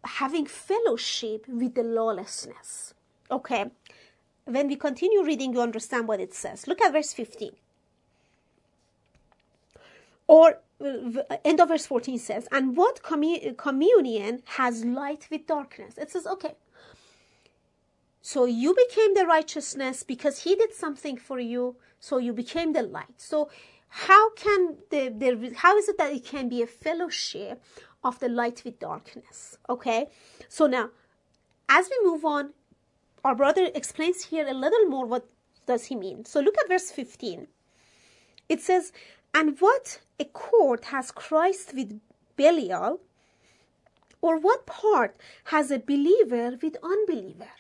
having 0.05 0.47
fellowship 0.47 1.47
with 1.49 1.75
the 1.75 1.83
lawlessness? 1.83 2.95
Okay. 3.31 3.71
When 4.45 4.69
we 4.69 4.77
continue 4.77 5.23
reading, 5.23 5.53
you 5.53 5.61
understand 5.61 6.09
what 6.09 6.21
it 6.21 6.35
says. 6.35 6.67
Look 6.67 6.81
at 6.81 6.93
verse 6.93 7.13
15. 7.13 7.53
Or 10.27 10.61
uh, 10.83 11.23
end 11.45 11.61
of 11.61 11.69
verse 11.69 11.87
14 11.87 12.19
says, 12.19 12.49
and 12.51 12.77
what 12.77 13.03
commu- 13.03 13.57
communion 13.57 14.43
has 14.47 14.85
light 14.85 15.29
with 15.31 15.47
darkness? 15.47 15.99
It 15.99 16.11
says, 16.11 16.27
okay, 16.27 16.55
so 18.23 18.45
you 18.45 18.75
became 18.75 19.15
the 19.15 19.27
righteousness 19.27 20.03
because 20.03 20.43
he 20.43 20.55
did 20.55 20.75
something 20.75 21.17
for 21.17 21.39
you. 21.39 21.77
So 21.99 22.19
you 22.19 22.33
became 22.33 22.73
the 22.73 22.83
light. 22.83 23.19
So 23.19 23.51
how 23.89 24.31
can 24.35 24.77
the, 24.91 25.09
the 25.09 25.53
how 25.57 25.77
is 25.77 25.89
it 25.89 25.99
that 25.99 26.13
it 26.13 26.25
can 26.25 26.49
be 26.49 26.63
a 26.63 26.67
fellowship 26.67 27.63
of 28.03 28.19
the 28.19 28.29
light 28.29 28.63
with 28.65 28.79
darkness? 28.79 29.59
Okay. 29.69 30.09
So 30.49 30.67
now, 30.67 30.91
as 31.69 31.89
we 31.91 32.11
move 32.11 32.25
on, 32.25 32.51
our 33.25 33.35
brother 33.35 33.71
explains 33.75 34.25
here 34.25 34.47
a 34.49 34.55
little 34.55 34.87
more 34.87 35.07
what 35.07 35.29
does 35.67 35.87
he 35.87 35.95
mean. 35.95 36.25
So 36.25 36.41
look 36.41 36.59
at 36.59 36.69
verse 36.69 36.91
15. 36.91 37.47
It 38.49 38.61
says, 38.61 38.93
And 39.35 39.61
what 39.61 40.01
accord 40.19 40.87
has 40.87 41.11
Christ 41.11 41.75
with 41.75 42.01
Belial? 42.37 43.01
Or 44.23 44.39
what 44.39 44.67
part 44.67 45.17
has 45.45 45.71
a 45.71 45.79
believer 45.79 46.59
with 46.61 46.77
unbeliever? 46.83 47.51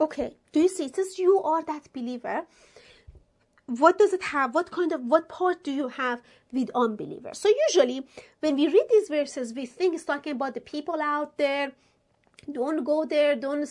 Okay, 0.00 0.36
do 0.52 0.60
you 0.60 0.68
see? 0.68 0.84
It 0.84 0.96
says 0.96 1.18
you 1.18 1.42
are 1.42 1.62
that 1.64 1.92
believer. 1.92 2.46
What 3.68 3.98
does 3.98 4.14
it 4.14 4.22
have? 4.22 4.54
What 4.54 4.70
kind 4.70 4.92
of, 4.92 5.02
what 5.02 5.28
part 5.28 5.62
do 5.62 5.70
you 5.70 5.88
have 5.88 6.22
with 6.50 6.70
unbelievers? 6.74 7.36
So 7.36 7.50
usually 7.68 8.06
when 8.40 8.56
we 8.56 8.66
read 8.66 8.86
these 8.90 9.08
verses, 9.08 9.52
we 9.52 9.66
think 9.66 9.94
it's 9.94 10.04
talking 10.04 10.32
about 10.32 10.54
the 10.54 10.62
people 10.62 11.02
out 11.02 11.36
there. 11.36 11.72
Don't 12.50 12.82
go 12.82 13.04
there. 13.04 13.36
Don't, 13.36 13.68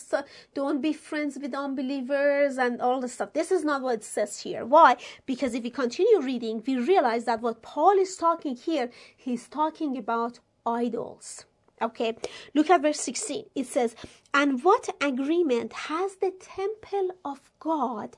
don't 0.54 0.82
be 0.82 0.94
friends 0.94 1.40
with 1.42 1.56
unbelievers 1.56 2.60
and 2.60 2.80
all 2.80 3.02
the 3.02 3.10
stuff. 3.10 3.34
This 3.34 3.52
is 3.52 3.64
not 3.64 3.82
what 3.82 3.96
it 3.96 4.04
says 4.04 4.42
here. 4.42 4.66
Why? 4.66 4.98
Because 5.26 5.56
if 5.56 5.64
we 5.64 5.72
continue 5.72 6.22
reading, 6.22 6.62
we 6.68 6.78
realize 6.78 7.26
that 7.26 7.42
what 7.42 7.64
Paul 7.64 7.98
is 7.98 8.16
talking 8.18 8.56
here, 8.56 8.92
he's 9.16 9.48
talking 9.48 9.98
about 9.98 10.40
idols. 10.64 11.46
Okay, 11.82 12.16
look 12.54 12.70
at 12.70 12.84
verse 12.84 13.00
16. 13.00 13.46
It 13.56 13.66
says, 13.66 13.96
And 14.32 14.64
what 14.64 14.90
agreement 15.02 15.74
has 15.74 16.18
the 16.18 16.32
temple 16.40 17.16
of 17.26 17.40
God 17.60 18.18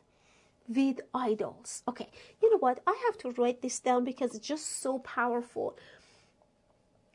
with 0.70 1.02
idols? 1.14 1.84
Okay, 1.88 2.10
you 2.42 2.50
know 2.50 2.60
what? 2.60 2.82
I 2.88 2.96
have 3.08 3.18
to 3.20 3.42
write 3.42 3.62
this 3.62 3.80
down 3.80 4.06
because 4.06 4.36
it's 4.36 4.48
just 4.48 4.82
so 4.82 5.00
powerful. 5.00 5.76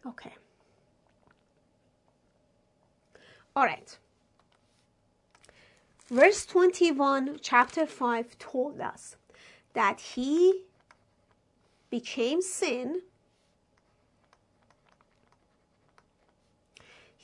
Okay. 0.06 0.34
All 3.56 3.64
right. 3.64 3.96
Verse 6.10 6.44
21, 6.44 7.38
chapter 7.40 7.86
5 7.86 8.38
told 8.38 8.80
us 8.80 9.16
that 9.72 10.00
he 10.00 10.64
became 11.88 12.42
sin 12.42 13.00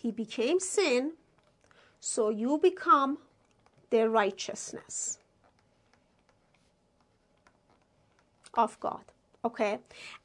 He 0.00 0.11
became 0.11 0.61
sin, 0.61 1.12
so 2.00 2.31
you 2.31 2.57
become 2.57 3.18
the 3.90 4.09
righteousness 4.09 5.19
of 8.54 8.78
God. 8.80 9.04
Okay? 9.44 9.78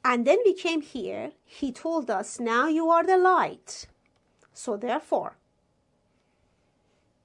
And 0.04 0.26
then 0.26 0.38
we 0.44 0.54
came 0.54 0.82
here, 0.82 1.32
he 1.44 1.72
told 1.72 2.10
us, 2.10 2.38
now 2.38 2.68
you 2.68 2.90
are 2.90 3.04
the 3.04 3.16
light. 3.16 3.86
So 4.52 4.76
therefore, 4.76 5.36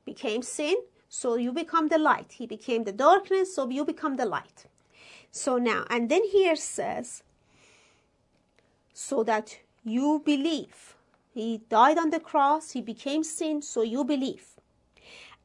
became 0.05 0.41
sin, 0.41 0.75
so 1.09 1.35
you 1.35 1.51
become 1.51 1.89
the 1.89 1.97
light. 1.97 2.33
He 2.33 2.47
became 2.47 2.83
the 2.83 2.91
darkness, 2.91 3.55
so 3.55 3.69
you 3.69 3.85
become 3.85 4.15
the 4.15 4.25
light. 4.25 4.65
So 5.31 5.57
now, 5.57 5.85
and 5.89 6.09
then 6.09 6.23
here 6.25 6.55
says, 6.55 7.23
so 8.93 9.23
that 9.23 9.59
you 9.83 10.21
believe 10.25 10.95
he 11.33 11.61
died 11.69 11.97
on 11.97 12.09
the 12.09 12.19
cross, 12.19 12.71
he 12.71 12.81
became 12.81 13.23
sin, 13.23 13.61
so 13.61 13.81
you 13.81 14.03
believe. 14.03 14.47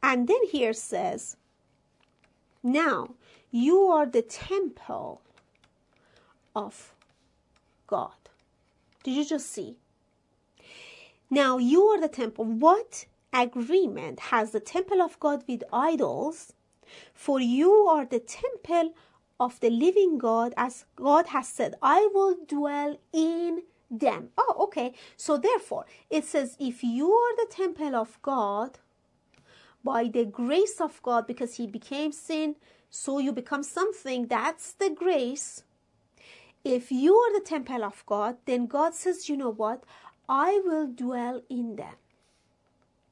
And 0.02 0.26
then 0.28 0.44
here 0.50 0.72
says, 0.72 1.36
now 2.62 3.14
you 3.50 3.82
are 3.86 4.06
the 4.06 4.22
temple 4.22 5.20
of 6.56 6.94
God. 7.86 8.10
Did 9.04 9.14
you 9.14 9.24
just 9.24 9.52
see? 9.52 9.76
Now 11.30 11.58
you 11.58 11.82
are 11.82 12.00
the 12.00 12.08
temple. 12.08 12.44
What 12.44 13.06
agreement 13.32 14.18
has 14.34 14.50
the 14.50 14.60
temple 14.60 15.02
of 15.02 15.20
God 15.20 15.44
with 15.46 15.62
idols? 15.72 16.54
For 17.12 17.40
you 17.40 17.70
are 17.70 18.06
the 18.06 18.20
temple 18.20 18.94
of 19.38 19.60
the 19.60 19.70
living 19.70 20.18
God, 20.18 20.54
as 20.56 20.86
God 20.96 21.26
has 21.28 21.48
said, 21.48 21.74
I 21.82 22.08
will 22.14 22.36
dwell 22.48 22.96
in 23.12 23.62
them. 23.90 24.30
Oh, 24.38 24.54
okay. 24.60 24.94
So 25.16 25.36
therefore, 25.36 25.84
it 26.08 26.24
says, 26.24 26.56
if 26.58 26.82
you 26.82 27.12
are 27.12 27.36
the 27.36 27.52
temple 27.52 27.94
of 27.94 28.18
God, 28.22 28.78
by 29.84 30.08
the 30.08 30.24
grace 30.24 30.80
of 30.80 31.02
God, 31.02 31.26
because 31.26 31.54
he 31.54 31.66
became 31.66 32.12
sin, 32.12 32.56
so 32.88 33.18
you 33.18 33.32
become 33.32 33.62
something, 33.62 34.26
that's 34.26 34.72
the 34.72 34.90
grace. 34.90 35.62
If 36.68 36.90
you 36.90 37.14
are 37.14 37.32
the 37.32 37.44
temple 37.44 37.84
of 37.84 38.04
God, 38.06 38.38
then 38.44 38.66
God 38.66 38.92
says, 38.92 39.28
you 39.28 39.36
know 39.36 39.52
what? 39.52 39.84
I 40.28 40.60
will 40.64 40.88
dwell 40.88 41.42
in 41.48 41.76
them. 41.76 41.94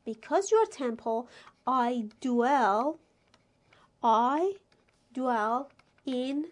Because 0.04 0.50
you 0.50 0.56
are 0.56 0.66
temple, 0.66 1.28
I 1.64 2.06
dwell, 2.20 2.98
I 4.02 4.54
dwell 5.12 5.70
in 6.04 6.46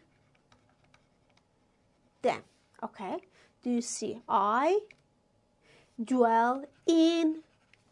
them. 2.23 2.43
Okay? 2.85 3.17
do 3.63 3.71
you 3.71 3.81
see? 3.81 4.21
I 4.29 4.81
dwell 6.03 6.65
in 6.87 7.43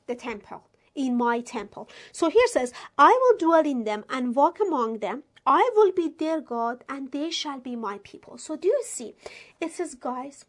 the 0.07 0.15
temple, 0.15 0.65
in 0.95 1.17
my 1.17 1.41
temple. 1.41 1.89
So 2.13 2.29
here 2.29 2.47
says, 2.47 2.73
I 2.99 3.11
will 3.11 3.39
dwell 3.39 3.67
in 3.67 3.85
them 3.85 4.05
and 4.09 4.35
walk 4.35 4.59
among 4.65 4.99
them. 4.99 5.23
I 5.47 5.71
will 5.75 5.93
be 5.93 6.09
their 6.09 6.41
God 6.41 6.85
and 6.89 7.11
they 7.11 7.31
shall 7.31 7.59
be 7.59 7.77
my 7.77 7.99
people. 8.03 8.39
So 8.39 8.57
do 8.57 8.69
you 8.69 8.83
see? 8.85 9.15
It 9.61 9.73
says, 9.73 9.95
guys, 9.95 10.45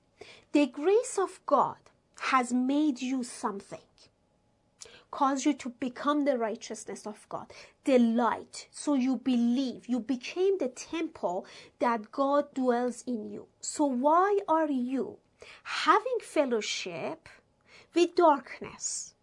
the 0.52 0.68
grace 0.68 1.18
of 1.18 1.40
God 1.46 1.78
has 2.20 2.54
made 2.54 3.02
you 3.02 3.24
something 3.24 3.80
caused 5.12 5.46
you 5.46 5.54
to 5.54 5.70
become 5.70 6.26
the 6.26 6.38
righteousness 6.38 7.06
of 7.06 7.28
God, 7.30 7.52
the 7.84 8.00
light. 8.00 8.68
So 8.72 8.94
you 8.94 9.18
believe, 9.18 9.88
you 9.88 10.00
became 10.00 10.58
the 10.58 10.70
temple 10.70 11.46
that 11.80 12.12
God 12.12 12.54
dwells 12.54 13.04
in 13.06 13.30
you. 13.30 13.48
So 13.60 13.86
why 13.86 14.40
are 14.48 14.70
you 14.72 15.18
having 15.64 16.18
fellowship 16.22 17.28
with 17.94 18.16
darkness? 18.16 19.14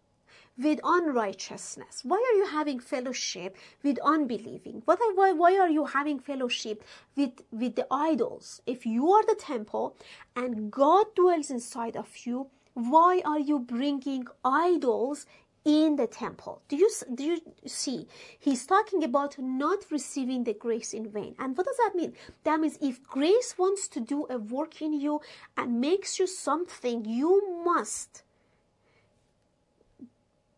With 0.59 0.79
unrighteousness? 0.83 2.01
Why 2.03 2.17
are 2.17 2.37
you 2.37 2.47
having 2.47 2.79
fellowship 2.79 3.55
with 3.83 3.97
unbelieving? 4.03 4.81
What, 4.85 4.99
why, 5.15 5.31
why 5.31 5.57
are 5.57 5.69
you 5.69 5.85
having 5.85 6.19
fellowship 6.19 6.83
with, 7.15 7.41
with 7.51 7.75
the 7.75 7.87
idols? 7.89 8.61
If 8.65 8.85
you 8.85 9.11
are 9.11 9.25
the 9.25 9.35
temple 9.35 9.95
and 10.35 10.69
God 10.71 11.07
dwells 11.15 11.49
inside 11.49 11.95
of 11.95 12.09
you, 12.25 12.47
why 12.73 13.21
are 13.25 13.39
you 13.39 13.59
bringing 13.59 14.27
idols 14.43 15.25
in 15.65 15.97
the 15.97 16.07
temple. 16.07 16.61
Do 16.67 16.75
you, 16.75 16.89
do 17.13 17.23
you 17.23 17.41
see? 17.67 18.07
He's 18.39 18.65
talking 18.65 19.03
about 19.03 19.37
not 19.37 19.85
receiving 19.91 20.43
the 20.43 20.53
grace 20.53 20.93
in 20.93 21.09
vain. 21.09 21.35
And 21.37 21.55
what 21.55 21.65
does 21.65 21.77
that 21.77 21.95
mean? 21.95 22.13
That 22.43 22.59
means 22.59 22.77
if 22.81 23.03
grace 23.03 23.55
wants 23.57 23.87
to 23.89 23.99
do 23.99 24.25
a 24.29 24.37
work 24.37 24.81
in 24.81 24.93
you 24.93 25.21
and 25.57 25.81
makes 25.81 26.17
you 26.17 26.27
something, 26.27 27.05
you 27.05 27.63
must 27.65 28.23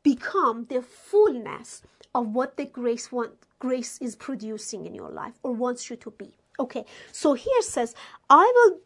become 0.04 0.66
the 0.70 0.82
fullness 0.82 1.82
of 2.14 2.34
what 2.34 2.58
the 2.58 2.66
grace 2.66 3.12
want, 3.12 3.32
grace 3.60 3.98
is 4.02 4.16
producing 4.16 4.86
in 4.86 4.94
your 4.94 5.10
life 5.10 5.34
or 5.44 5.54
wants 5.54 5.90
you 5.90 5.96
to 5.98 6.12
be. 6.12 6.32
Okay, 6.60 6.86
so 7.12 7.34
here 7.34 7.62
says, 7.62 7.96
I 8.30 8.52
will 8.56 8.80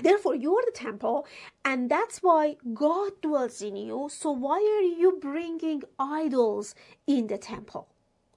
Therefore, 0.00 0.34
you 0.34 0.56
are 0.56 0.64
the 0.64 0.72
temple, 0.72 1.26
and 1.64 1.90
that's 1.90 2.22
why 2.22 2.56
God 2.72 3.12
dwells 3.20 3.60
in 3.60 3.76
you. 3.76 4.08
So, 4.10 4.30
why 4.30 4.56
are 4.56 4.82
you 4.82 5.18
bringing 5.20 5.82
idols 5.98 6.74
in 7.06 7.26
the 7.26 7.36
temple? 7.36 7.88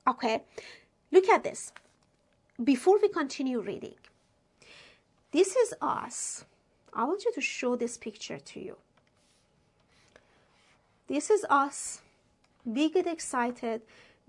Okay, 0.06 0.44
look 1.12 1.30
at 1.30 1.44
this. 1.44 1.72
Before 2.62 3.00
we 3.02 3.08
continue 3.08 3.62
reading, 3.62 3.96
this 5.32 5.56
is 5.56 5.74
us. 5.82 6.46
I 6.94 7.06
want 7.06 7.24
you 7.26 7.32
to 7.34 7.42
show 7.42 7.76
this 7.76 7.98
picture 7.98 8.38
to 8.38 8.60
you. 8.60 8.78
This 11.08 11.30
is 11.30 11.46
us. 11.50 12.02
We 12.66 12.90
get 12.90 13.08
excited. 13.08 13.82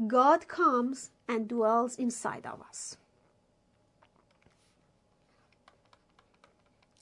God 0.07 0.47
comes 0.49 1.11
and 1.27 1.49
dwells 1.49 1.97
inside 1.97 2.47
of 2.47 2.61
us. 2.61 2.97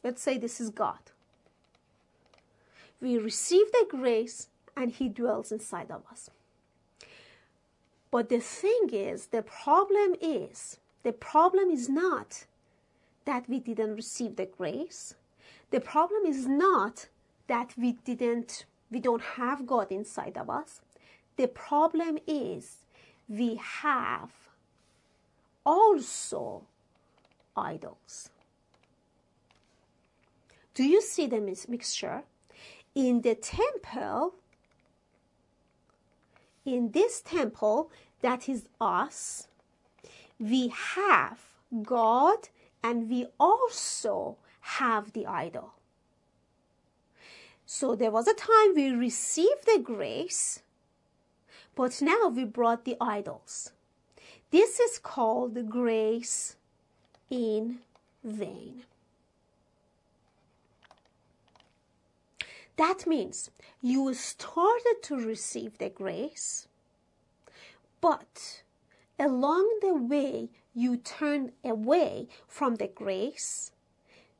Let's 0.02 0.22
say 0.22 0.38
this 0.38 0.60
is 0.60 0.70
God. 0.70 0.98
We 3.00 3.18
receive 3.18 3.72
the 3.72 3.86
grace 3.88 4.48
and 4.76 4.92
He 4.92 5.08
dwells 5.08 5.50
inside 5.50 5.90
of 5.90 6.02
us. 6.10 6.30
But 8.10 8.28
the 8.28 8.38
thing 8.38 8.90
is, 8.92 9.26
the 9.26 9.42
problem 9.42 10.14
is, 10.20 10.78
the 11.02 11.12
problem 11.12 11.68
is 11.70 11.88
not 11.88 12.44
that 13.24 13.48
we 13.48 13.58
didn't 13.58 13.96
receive 13.96 14.36
the 14.36 14.46
grace. 14.46 15.14
The 15.70 15.80
problem 15.80 16.24
is 16.24 16.46
not 16.46 17.08
that 17.48 17.72
we 17.76 17.92
didn't, 18.04 18.66
we 18.94 19.00
don't 19.00 19.22
have 19.22 19.66
God 19.66 19.90
inside 19.90 20.38
of 20.38 20.48
us. 20.48 20.80
The 21.36 21.48
problem 21.48 22.18
is 22.28 22.76
we 23.28 23.56
have 23.56 24.30
also 25.66 26.62
idols. 27.56 28.30
Do 30.74 30.84
you 30.84 31.02
see 31.02 31.26
the 31.26 31.40
mixture? 31.68 32.22
In 32.94 33.22
the 33.22 33.34
temple, 33.34 34.34
in 36.64 36.92
this 36.92 37.20
temple 37.20 37.90
that 38.22 38.48
is 38.48 38.68
us, 38.80 39.48
we 40.38 40.68
have 40.68 41.40
God 41.82 42.48
and 42.84 43.10
we 43.10 43.26
also 43.40 44.36
have 44.60 45.12
the 45.12 45.26
idol. 45.26 45.74
So 47.66 47.94
there 47.94 48.10
was 48.10 48.28
a 48.28 48.34
time 48.34 48.74
we 48.74 48.90
received 48.90 49.66
the 49.66 49.78
grace, 49.82 50.62
but 51.74 52.00
now 52.02 52.28
we 52.28 52.44
brought 52.44 52.84
the 52.84 52.96
idols. 53.00 53.72
This 54.50 54.78
is 54.78 54.98
called 54.98 55.68
grace 55.68 56.56
in 57.30 57.78
vain. 58.22 58.84
That 62.76 63.06
means 63.06 63.50
you 63.80 64.12
started 64.14 64.96
to 65.04 65.16
receive 65.16 65.78
the 65.78 65.88
grace, 65.88 66.68
but 68.00 68.62
along 69.18 69.78
the 69.80 69.94
way 69.94 70.50
you 70.74 70.96
turned 70.96 71.52
away 71.64 72.28
from 72.48 72.76
the 72.76 72.88
grace 72.88 73.70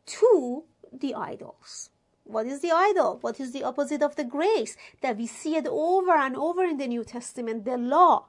to 0.06 0.64
the 0.92 1.14
idols. 1.14 1.90
What 2.24 2.46
is 2.46 2.60
the 2.60 2.72
idol? 2.72 3.18
What 3.20 3.38
is 3.38 3.52
the 3.52 3.62
opposite 3.62 4.02
of 4.02 4.16
the 4.16 4.24
grace? 4.24 4.76
That 5.02 5.18
we 5.18 5.26
see 5.26 5.56
it 5.56 5.66
over 5.66 6.12
and 6.12 6.36
over 6.36 6.64
in 6.64 6.78
the 6.78 6.88
New 6.88 7.04
Testament, 7.04 7.64
the 7.64 7.76
law. 7.76 8.26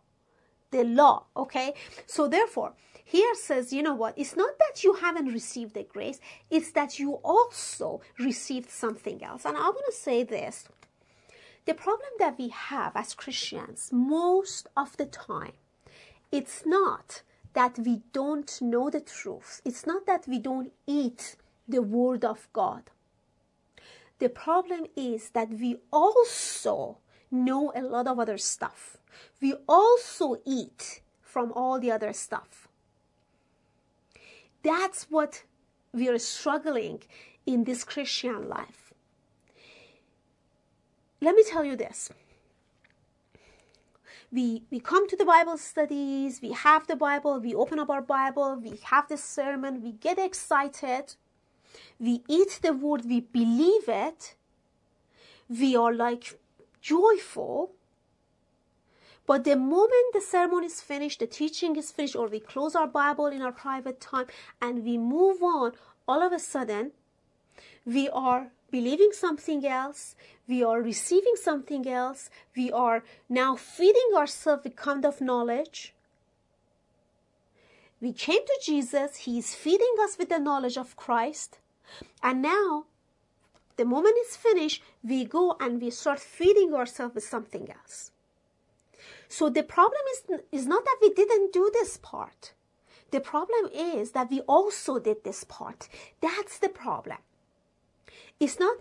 The 0.71 0.83
law, 0.83 1.25
okay? 1.35 1.73
So 2.05 2.27
therefore, 2.27 2.73
here 3.03 3.35
says, 3.35 3.71
you 3.71 3.83
know 3.83 3.93
what? 3.93 4.17
It's 4.17 4.35
not 4.35 4.57
that 4.59 4.83
you 4.83 4.95
haven't 4.95 5.27
received 5.27 5.75
the 5.75 5.83
grace, 5.83 6.19
it's 6.49 6.71
that 6.71 6.99
you 6.99 7.13
also 7.23 8.01
received 8.19 8.69
something 8.71 9.23
else. 9.23 9.45
And 9.45 9.55
I 9.55 9.61
want 9.61 9.85
to 9.85 9.93
say 9.93 10.23
this 10.23 10.67
the 11.65 11.73
problem 11.73 12.09
that 12.19 12.37
we 12.37 12.49
have 12.49 12.95
as 12.95 13.13
Christians 13.13 13.89
most 13.91 14.67
of 14.75 14.97
the 14.97 15.05
time, 15.05 15.53
it's 16.31 16.65
not 16.65 17.21
that 17.53 17.79
we 17.79 18.01
don't 18.11 18.59
know 18.61 18.89
the 18.89 19.01
truth, 19.01 19.61
it's 19.63 19.85
not 19.85 20.05
that 20.05 20.27
we 20.27 20.39
don't 20.39 20.73
eat 20.85 21.35
the 21.67 21.81
Word 21.81 22.25
of 22.25 22.47
God. 22.53 22.91
The 24.19 24.29
problem 24.29 24.85
is 24.95 25.29
that 25.31 25.49
we 25.49 25.77
also 25.91 26.99
know 27.29 27.71
a 27.75 27.81
lot 27.81 28.07
of 28.07 28.19
other 28.19 28.37
stuff. 28.37 28.97
We 29.41 29.53
also 29.67 30.37
eat 30.45 31.01
from 31.21 31.51
all 31.53 31.79
the 31.79 31.91
other 31.91 32.13
stuff. 32.13 32.67
That's 34.63 35.03
what 35.09 35.43
we 35.91 36.07
are 36.09 36.17
struggling 36.17 37.03
in 37.45 37.63
this 37.65 37.83
Christian 37.83 38.49
life. 38.49 38.93
Let 41.21 41.35
me 41.35 41.43
tell 41.43 41.63
you 41.63 41.75
this. 41.75 42.09
We, 44.31 44.63
we 44.69 44.79
come 44.79 45.07
to 45.07 45.15
the 45.15 45.25
Bible 45.25 45.57
studies, 45.57 46.41
we 46.41 46.51
have 46.51 46.87
the 46.87 46.95
Bible, 46.95 47.39
we 47.39 47.55
open 47.55 47.79
up 47.79 47.89
our 47.89 48.01
Bible, 48.01 48.55
we 48.61 48.79
have 48.83 49.07
the 49.07 49.17
sermon, 49.17 49.81
we 49.81 49.93
get 49.93 50.17
excited, 50.17 51.15
we 51.99 52.23
eat 52.27 52.59
the 52.61 52.73
word, 52.73 53.05
we 53.05 53.21
believe 53.21 53.87
it, 53.87 54.35
we 55.49 55.75
are 55.75 55.93
like 55.93 56.39
joyful, 56.81 57.71
but 59.25 59.43
the 59.43 59.55
moment 59.55 60.13
the 60.13 60.21
sermon 60.21 60.63
is 60.63 60.81
finished, 60.81 61.19
the 61.19 61.27
teaching 61.27 61.75
is 61.75 61.91
finished, 61.91 62.15
or 62.15 62.27
we 62.27 62.39
close 62.39 62.75
our 62.75 62.87
Bible 62.87 63.27
in 63.27 63.41
our 63.41 63.51
private 63.51 63.99
time 63.99 64.27
and 64.61 64.83
we 64.83 64.97
move 64.97 65.41
on, 65.41 65.71
all 66.07 66.21
of 66.21 66.31
a 66.31 66.39
sudden, 66.39 66.91
we 67.85 68.07
are 68.09 68.51
believing 68.69 69.11
something 69.13 69.65
else, 69.65 70.15
we 70.47 70.63
are 70.63 70.81
receiving 70.81 71.35
something 71.35 71.87
else, 71.87 72.29
we 72.55 72.71
are 72.71 73.03
now 73.27 73.55
feeding 73.55 74.11
ourselves 74.15 74.63
with 74.63 74.75
kind 74.75 75.05
of 75.05 75.21
knowledge. 75.21 75.93
We 78.01 78.13
came 78.13 78.45
to 78.45 78.59
Jesus, 78.61 79.15
He 79.17 79.39
is 79.39 79.55
feeding 79.55 79.95
us 80.01 80.17
with 80.17 80.29
the 80.29 80.39
knowledge 80.39 80.77
of 80.77 80.95
Christ, 80.95 81.57
and 82.23 82.41
now 82.41 82.85
the 83.77 83.85
moment 83.85 84.15
is 84.27 84.35
finished, 84.35 84.81
we 85.03 85.25
go 85.25 85.57
and 85.59 85.81
we 85.81 85.89
start 85.89 86.19
feeding 86.19 86.73
ourselves 86.73 87.15
with 87.15 87.23
something 87.23 87.69
else. 87.69 88.11
So 89.27 89.49
the 89.49 89.63
problem 89.63 90.01
is, 90.13 90.41
is 90.51 90.67
not 90.67 90.85
that 90.85 90.97
we 91.01 91.09
didn't 91.13 91.51
do 91.51 91.69
this 91.73 91.97
part. 91.97 92.53
The 93.11 93.19
problem 93.19 93.69
is 93.73 94.11
that 94.11 94.29
we 94.29 94.41
also 94.41 94.99
did 94.99 95.23
this 95.23 95.43
part. 95.43 95.89
That's 96.21 96.59
the 96.59 96.69
problem. 96.69 97.17
It's 98.39 98.59
not, 98.59 98.77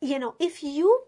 you 0.00 0.18
know, 0.18 0.34
if 0.38 0.62
you 0.62 1.04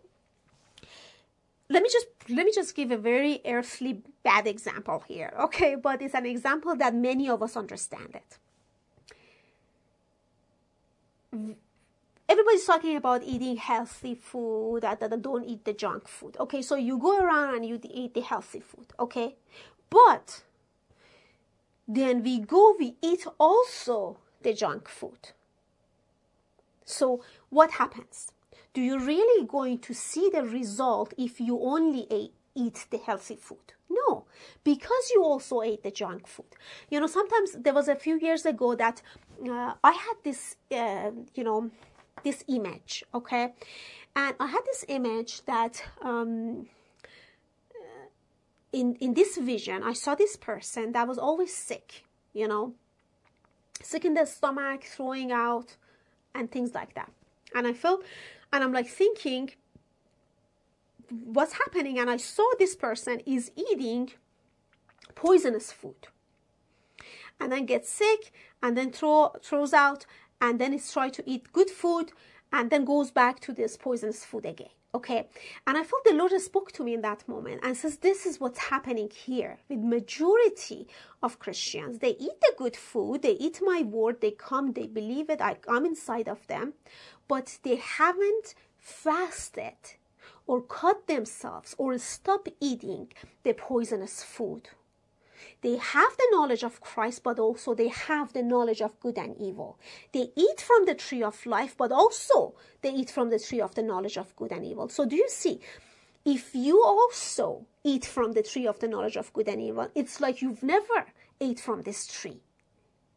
let 1.68 1.82
me 1.82 1.88
just 1.88 2.06
let 2.28 2.44
me 2.44 2.52
just 2.52 2.74
give 2.74 2.90
a 2.90 2.96
very 2.96 3.40
earthly 3.46 4.02
bad 4.24 4.46
example 4.46 5.04
here 5.06 5.32
okay 5.38 5.76
but 5.76 6.02
it's 6.02 6.14
an 6.14 6.26
example 6.26 6.74
that 6.74 6.94
many 6.94 7.28
of 7.28 7.42
us 7.42 7.56
understand 7.56 8.10
it 8.12 8.38
everybody's 12.28 12.64
talking 12.64 12.96
about 12.96 13.22
eating 13.24 13.56
healthy 13.56 14.14
food 14.14 14.82
that, 14.82 15.00
that 15.00 15.22
don't 15.22 15.44
eat 15.44 15.64
the 15.64 15.72
junk 15.72 16.08
food. 16.08 16.36
Okay 16.38 16.62
so 16.62 16.76
you 16.76 16.98
go 16.98 17.20
around 17.20 17.56
and 17.56 17.66
you 17.66 17.80
eat 17.84 18.14
the 18.14 18.20
healthy 18.20 18.60
food 18.60 18.86
okay? 18.98 19.36
But 19.88 20.42
then 21.86 22.22
we 22.22 22.38
go 22.38 22.76
we 22.78 22.96
eat 23.02 23.26
also 23.38 24.18
the 24.42 24.54
junk 24.54 24.88
food. 24.88 25.30
So 26.84 27.22
what 27.48 27.72
happens? 27.72 28.32
Do 28.72 28.80
you 28.80 28.98
really 28.98 29.46
going 29.46 29.78
to 29.80 29.94
see 29.94 30.30
the 30.32 30.42
result 30.42 31.12
if 31.18 31.40
you 31.40 31.60
only 31.60 32.06
ate, 32.10 32.34
eat 32.62 32.78
the 32.92 33.00
healthy 33.08 33.36
food 33.46 33.66
no 33.88 34.24
because 34.64 35.04
you 35.14 35.20
also 35.30 35.54
ate 35.62 35.82
the 35.82 35.90
junk 36.00 36.22
food 36.34 36.52
you 36.90 36.98
know 37.00 37.06
sometimes 37.18 37.48
there 37.64 37.76
was 37.80 37.88
a 37.88 37.98
few 38.04 38.16
years 38.26 38.42
ago 38.52 38.68
that 38.74 38.96
uh, 39.48 39.72
i 39.90 39.92
had 40.06 40.16
this 40.28 40.42
uh, 40.80 41.10
you 41.34 41.44
know 41.44 41.70
this 42.22 42.44
image, 42.48 43.04
okay? 43.14 43.54
And 44.14 44.34
I 44.40 44.46
had 44.46 44.60
this 44.66 44.84
image 44.88 45.44
that 45.44 45.82
um, 46.02 46.66
in 48.72 48.96
in 48.96 49.14
this 49.14 49.36
vision, 49.36 49.82
I 49.82 49.92
saw 49.92 50.14
this 50.14 50.36
person 50.36 50.92
that 50.92 51.06
was 51.06 51.18
always 51.18 51.54
sick, 51.54 52.04
you 52.32 52.48
know, 52.48 52.74
sick 53.82 54.04
in 54.04 54.14
the 54.14 54.26
stomach, 54.26 54.84
throwing 54.84 55.32
out, 55.32 55.76
and 56.34 56.50
things 56.50 56.74
like 56.74 56.94
that. 56.94 57.10
And 57.54 57.66
I 57.66 57.72
felt, 57.72 58.04
and 58.52 58.64
I'm 58.64 58.72
like 58.72 58.88
thinking, 58.88 59.50
what's 61.10 61.54
happening? 61.54 61.98
And 61.98 62.08
I 62.10 62.16
saw 62.16 62.44
this 62.58 62.74
person 62.74 63.20
is 63.26 63.50
eating 63.56 64.10
poisonous 65.14 65.72
food, 65.72 66.08
and 67.38 67.52
then 67.52 67.66
gets 67.66 67.90
sick, 67.90 68.32
and 68.62 68.76
then 68.76 68.92
throw 68.92 69.32
throws 69.42 69.72
out 69.72 70.06
and 70.40 70.58
then 70.58 70.72
it's 70.72 70.92
trying 70.92 71.10
to 71.12 71.22
eat 71.26 71.52
good 71.52 71.70
food 71.70 72.12
and 72.52 72.70
then 72.70 72.84
goes 72.84 73.10
back 73.10 73.40
to 73.40 73.52
this 73.52 73.76
poisonous 73.76 74.24
food 74.24 74.46
again. 74.46 74.70
Okay. 74.92 75.28
And 75.68 75.78
I 75.78 75.84
felt 75.84 76.02
the 76.02 76.12
Lord 76.12 76.32
spoke 76.40 76.72
to 76.72 76.82
me 76.82 76.94
in 76.94 77.02
that 77.02 77.28
moment 77.28 77.60
and 77.62 77.76
says, 77.76 77.98
this 77.98 78.26
is 78.26 78.40
what's 78.40 78.58
happening 78.58 79.08
here 79.08 79.58
with 79.68 79.78
majority 79.78 80.88
of 81.22 81.38
Christians. 81.38 82.00
They 82.00 82.16
eat 82.18 82.40
the 82.40 82.54
good 82.56 82.76
food. 82.76 83.22
They 83.22 83.34
eat 83.34 83.60
my 83.62 83.82
word. 83.82 84.20
They 84.20 84.32
come. 84.32 84.72
They 84.72 84.88
believe 84.88 85.30
it. 85.30 85.40
I, 85.40 85.58
I'm 85.68 85.86
inside 85.86 86.28
of 86.28 86.44
them, 86.48 86.72
but 87.28 87.58
they 87.62 87.76
haven't 87.76 88.54
fasted 88.78 89.76
or 90.50 90.60
cut 90.60 91.06
themselves 91.06 91.76
or 91.78 91.96
stop 91.96 92.48
eating 92.58 93.06
the 93.44 93.52
poisonous 93.52 94.24
food. 94.24 94.68
They 95.62 95.76
have 95.76 96.16
the 96.16 96.28
knowledge 96.32 96.64
of 96.64 96.80
Christ, 96.80 97.22
but 97.22 97.38
also 97.38 97.72
they 97.72 97.86
have 97.86 98.32
the 98.32 98.42
knowledge 98.42 98.82
of 98.82 98.98
good 98.98 99.16
and 99.16 99.36
evil. 99.38 99.78
They 100.12 100.32
eat 100.34 100.60
from 100.60 100.86
the 100.86 100.96
tree 100.96 101.22
of 101.22 101.46
life, 101.46 101.76
but 101.78 101.92
also 101.92 102.54
they 102.82 102.90
eat 102.90 103.10
from 103.10 103.30
the 103.30 103.38
tree 103.38 103.60
of 103.60 103.76
the 103.76 103.84
knowledge 103.84 104.18
of 104.18 104.34
good 104.34 104.50
and 104.50 104.64
evil. 104.64 104.88
So 104.88 105.04
do 105.04 105.14
you 105.14 105.28
see? 105.28 105.60
If 106.24 106.52
you 106.52 106.82
also 106.82 107.66
eat 107.84 108.04
from 108.04 108.32
the 108.32 108.42
tree 108.42 108.66
of 108.66 108.80
the 108.80 108.88
knowledge 108.88 109.16
of 109.16 109.32
good 109.32 109.46
and 109.46 109.62
evil, 109.62 109.88
it's 109.94 110.20
like 110.20 110.42
you've 110.42 110.64
never 110.64 111.06
ate 111.40 111.60
from 111.60 111.82
this 111.82 112.08
tree. 112.08 112.40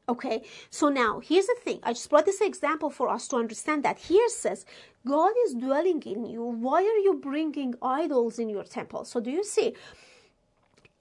Okay, 0.09 0.43
so 0.69 0.89
now 0.89 1.21
here's 1.21 1.45
the 1.47 1.55
thing. 1.63 1.79
I 1.81 1.93
just 1.93 2.09
brought 2.09 2.25
this 2.25 2.41
example 2.41 2.89
for 2.89 3.07
us 3.07 3.27
to 3.29 3.37
understand 3.37 3.83
that 3.83 3.99
here 3.99 4.27
says 4.27 4.65
God 5.07 5.31
is 5.45 5.53
dwelling 5.53 6.01
in 6.03 6.25
you. 6.25 6.43
Why 6.43 6.81
are 6.83 7.01
you 7.07 7.19
bringing 7.21 7.75
idols 7.81 8.37
in 8.37 8.49
your 8.49 8.65
temple? 8.65 9.05
So 9.05 9.21
do 9.21 9.31
you 9.31 9.43
see? 9.43 9.75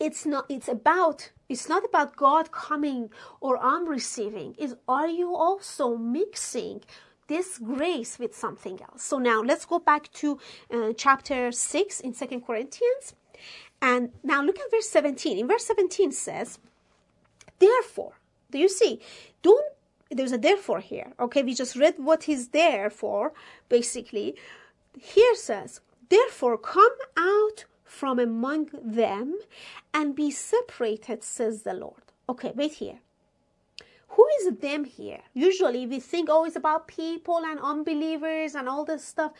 it's 0.03 0.27
not 0.27 0.45
it's 0.49 0.67
about 0.67 1.31
it's 1.49 1.69
not 1.69 1.85
about 1.85 2.17
god 2.17 2.51
coming 2.51 3.09
or 3.41 3.57
i'm 3.59 3.89
receiving 3.89 4.53
is 4.59 4.75
are 4.89 5.07
you 5.07 5.35
also 5.35 5.97
mixing 5.97 6.81
this 7.29 7.59
grace 7.59 8.19
with 8.19 8.35
something 8.35 8.81
else 8.83 9.03
so 9.05 9.19
now 9.19 9.41
let's 9.41 9.65
go 9.65 9.79
back 9.79 10.13
to 10.13 10.39
uh, 10.73 10.93
chapter 10.97 11.53
6 11.53 12.01
in 12.01 12.13
second 12.13 12.41
corinthians 12.45 13.15
and 13.81 14.11
now 14.25 14.43
look 14.43 14.59
at 14.59 14.71
verse 14.73 14.89
17 14.89 15.39
in 15.39 15.47
verse 15.47 15.67
17 15.67 16.11
says 16.11 16.59
therefore 17.61 18.15
do 18.53 18.59
you 18.59 18.69
see 18.69 19.01
don't 19.43 19.67
there's 20.11 20.33
a 20.33 20.39
therefore 20.39 20.81
here 20.81 21.13
okay 21.19 21.43
we 21.43 21.55
just 21.55 21.75
read 21.75 21.95
what 21.99 22.29
is 22.29 22.49
there 22.49 22.89
for 22.91 23.33
basically 23.69 24.37
here 24.99 25.35
says 25.35 25.81
therefore 26.09 26.57
come 26.59 26.97
out 27.17 27.65
from 27.93 28.19
among 28.19 28.71
them 28.83 29.39
and 29.93 30.17
be 30.17 30.31
separated, 30.31 31.23
says 31.23 31.63
the 31.63 31.75
Lord. 31.75 32.03
Okay, 32.29 32.53
wait 32.57 32.73
here. 32.73 33.01
Who 34.09 34.27
is 34.41 34.57
them 34.59 34.85
here? 34.85 35.21
Usually 35.35 35.87
we 35.87 36.01
think, 36.01 36.29
oh, 36.31 36.45
it's 36.45 36.57
about 36.57 36.89
people 36.89 37.41
and 37.45 37.61
unbelievers 37.61 38.55
and 38.55 38.69
all 38.69 38.85
this 38.85 39.05
stuff. 39.05 39.33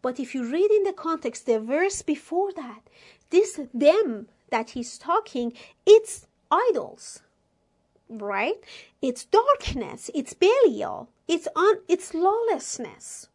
But 0.00 0.18
if 0.18 0.34
you 0.34 0.50
read 0.50 0.70
in 0.70 0.84
the 0.84 0.92
context, 0.92 1.46
the 1.46 1.60
verse 1.60 2.02
before 2.02 2.52
that, 2.52 2.82
this 3.30 3.60
them 3.74 4.28
that 4.50 4.70
he's 4.70 4.96
talking, 4.98 5.52
it's 5.86 6.26
idols, 6.50 7.20
right? 8.08 8.56
It's 9.02 9.24
darkness, 9.24 10.10
it's 10.14 10.34
Belial, 10.34 11.08
it's 11.26 11.48
un, 11.54 11.76
it's 11.88 12.14
lawlessness. 12.14 13.28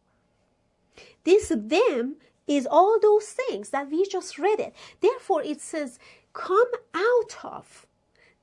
This 1.24 1.48
them 1.48 2.16
is 2.46 2.68
all 2.70 2.98
those 3.00 3.28
things 3.28 3.70
that 3.70 3.90
we 3.90 4.06
just 4.06 4.38
read 4.38 4.60
it. 4.60 4.74
Therefore, 5.00 5.42
it 5.42 5.60
says, 5.60 5.98
come 6.32 6.70
out 6.94 7.36
of 7.42 7.86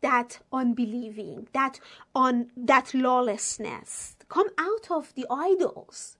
that 0.02 0.39
unbelieving, 0.52 1.48
that 1.54 1.80
on 2.15 2.50
that 2.58 2.94
lawlessness. 2.94 4.15
Come 4.30 4.48
out 4.58 4.89
of 4.89 5.13
the 5.13 5.26
idols. 5.30 6.17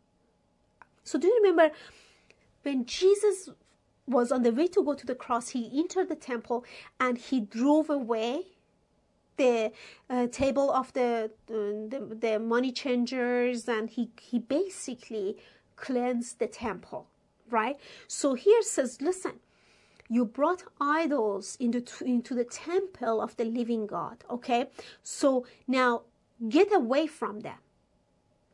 So 1.04 1.18
do 1.18 1.28
you 1.28 1.40
remember 1.42 1.74
when 2.62 2.86
Jesus 2.86 3.50
was 4.06 4.32
on 4.32 4.44
the 4.44 4.52
way 4.52 4.68
to 4.68 4.84
go 4.84 4.94
to 4.94 5.06
the 5.06 5.16
cross, 5.16 5.50
he 5.50 5.80
entered 5.80 6.10
the 6.10 6.16
temple 6.16 6.66
and 7.00 7.18
he 7.18 7.40
drove 7.40 7.90
away 7.90 8.44
the 9.44 9.72
uh, 10.10 10.28
table 10.42 10.68
of 10.82 10.88
the, 10.94 11.32
the 11.48 12.18
the 12.26 12.34
money 12.54 12.72
changers 12.84 13.60
and 13.76 13.86
he 13.96 14.04
he 14.30 14.38
basically 14.40 15.30
cleansed 15.84 16.40
the 16.40 16.48
temple 16.48 17.04
right? 17.52 17.78
So 18.08 18.34
here 18.34 18.62
says, 18.62 19.02
listen, 19.02 19.34
you 20.10 20.26
brought 20.26 20.64
idols 20.80 21.58
into, 21.60 21.84
into 22.04 22.34
the 22.34 22.44
temple 22.44 23.22
of 23.22 23.36
the 23.38 23.46
living 23.46 23.86
God, 23.88 24.24
okay? 24.30 24.68
So 25.04 25.46
now 25.68 26.04
get 26.50 26.74
away 26.74 27.08
from 27.08 27.42
them. 27.42 27.58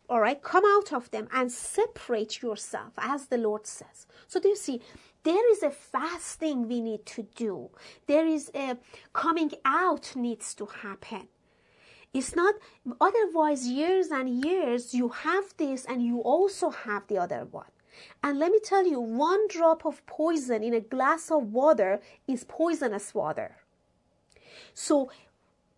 All 0.09 0.21
right, 0.21 0.41
come 0.41 0.63
out 0.65 0.93
of 0.93 1.11
them 1.11 1.27
and 1.33 1.51
separate 1.51 2.41
yourself, 2.41 2.93
as 2.97 3.27
the 3.27 3.37
Lord 3.37 3.67
says. 3.67 4.07
So, 4.27 4.39
do 4.39 4.47
you 4.47 4.55
see? 4.55 4.81
There 5.23 5.51
is 5.51 5.61
a 5.61 5.69
fasting 5.69 6.69
we 6.69 6.79
need 6.79 7.05
to 7.07 7.23
do. 7.35 7.69
There 8.05 8.25
is 8.25 8.49
a 8.55 8.77
coming 9.11 9.51
out 9.65 10.15
needs 10.15 10.53
to 10.55 10.65
happen. 10.65 11.27
It's 12.13 12.33
not, 12.35 12.55
otherwise, 13.01 13.67
years 13.67 14.07
and 14.07 14.45
years, 14.45 14.93
you 14.93 15.09
have 15.09 15.53
this 15.57 15.83
and 15.83 16.01
you 16.01 16.21
also 16.21 16.69
have 16.69 17.05
the 17.07 17.17
other 17.17 17.45
one. 17.51 17.71
And 18.23 18.39
let 18.39 18.51
me 18.51 18.59
tell 18.63 18.87
you, 18.87 19.01
one 19.01 19.47
drop 19.49 19.85
of 19.85 20.05
poison 20.05 20.63
in 20.63 20.73
a 20.73 20.79
glass 20.79 21.29
of 21.29 21.51
water 21.51 21.99
is 22.27 22.45
poisonous 22.45 23.13
water. 23.13 23.57
So 24.73 25.11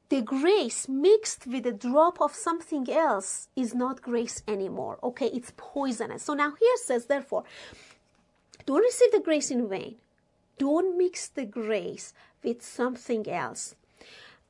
the 0.09 0.21
grace 0.21 0.89
mixed 0.89 1.45
with 1.45 1.65
a 1.67 1.71
drop 1.71 2.19
of 2.19 2.33
something 2.33 2.89
else 2.91 3.47
is 3.55 3.75
not 3.75 4.01
grace 4.01 4.41
anymore. 4.47 4.97
Okay, 5.03 5.27
it's 5.27 5.53
poisonous. 5.55 6.23
So 6.23 6.33
now 6.33 6.55
here 6.59 6.77
says, 6.77 7.05
therefore, 7.05 7.43
don't 8.65 8.81
receive 8.83 9.11
the 9.11 9.19
grace 9.19 9.51
in 9.51 9.69
vain. 9.69 9.95
Don't 10.57 10.97
mix 10.97 11.27
the 11.27 11.45
grace 11.45 12.13
with 12.43 12.63
something 12.63 13.29
else. 13.29 13.75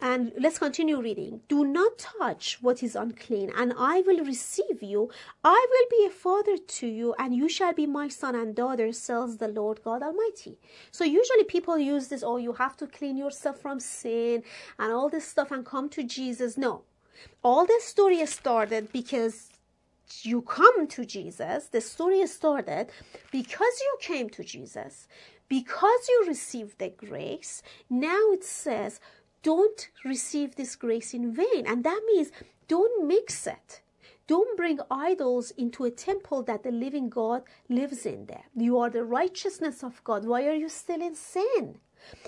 And 0.01 0.31
let's 0.39 0.57
continue 0.57 1.01
reading. 1.01 1.41
Do 1.49 1.65
not 1.65 1.97
touch 1.97 2.59
what 2.61 2.81
is 2.81 2.95
unclean, 2.95 3.51
and 3.57 3.73
I 3.77 3.99
will 3.99 4.23
receive 4.23 4.81
you. 4.81 5.09
I 5.43 5.67
will 5.69 5.87
be 5.89 6.05
a 6.07 6.09
father 6.09 6.55
to 6.55 6.87
you, 6.87 7.13
and 7.19 7.35
you 7.35 7.49
shall 7.49 7.73
be 7.73 7.85
my 7.85 8.07
son 8.07 8.33
and 8.33 8.55
daughter, 8.55 8.93
says 8.93 9.37
the 9.37 9.49
Lord 9.49 9.81
God 9.83 10.01
Almighty. 10.01 10.57
So 10.91 11.03
usually 11.03 11.43
people 11.43 11.77
use 11.77 12.07
this, 12.07 12.23
oh, 12.23 12.37
you 12.37 12.53
have 12.53 12.77
to 12.77 12.87
clean 12.87 13.17
yourself 13.17 13.59
from 13.59 13.81
sin 13.81 14.43
and 14.77 14.93
all 14.93 15.09
this 15.09 15.27
stuff 15.27 15.51
and 15.51 15.65
come 15.65 15.89
to 15.89 16.03
Jesus. 16.03 16.57
No. 16.57 16.83
All 17.43 17.65
this 17.65 17.83
story 17.83 18.19
is 18.19 18.29
started 18.29 18.93
because 18.93 19.49
you 20.21 20.41
come 20.41 20.87
to 20.87 21.05
Jesus. 21.05 21.67
The 21.67 21.81
story 21.81 22.25
started 22.27 22.87
because 23.31 23.81
you 23.81 23.97
came 23.99 24.29
to 24.29 24.45
Jesus, 24.45 25.09
because 25.49 26.07
you 26.07 26.23
received 26.25 26.79
the 26.79 26.89
grace. 26.89 27.61
Now 27.89 28.31
it 28.31 28.45
says, 28.45 29.01
don't 29.43 29.89
receive 30.03 30.55
this 30.55 30.75
grace 30.75 31.13
in 31.13 31.33
vain. 31.33 31.65
And 31.65 31.83
that 31.83 32.01
means 32.07 32.31
don't 32.67 33.07
mix 33.07 33.47
it. 33.47 33.81
Don't 34.27 34.55
bring 34.55 34.79
idols 34.91 35.51
into 35.57 35.85
a 35.85 35.91
temple 35.91 36.43
that 36.43 36.61
the 36.61 36.71
living 36.71 37.09
God 37.09 37.41
lives 37.67 38.05
in 38.05 38.27
there. 38.27 38.43
You 38.55 38.77
are 38.77 38.89
the 38.91 39.03
righteousness 39.03 39.83
of 39.83 40.03
God. 40.03 40.23
Why 40.23 40.45
are 40.47 40.53
you 40.53 40.69
still 40.69 41.01
in 41.01 41.15
sin? 41.15 41.79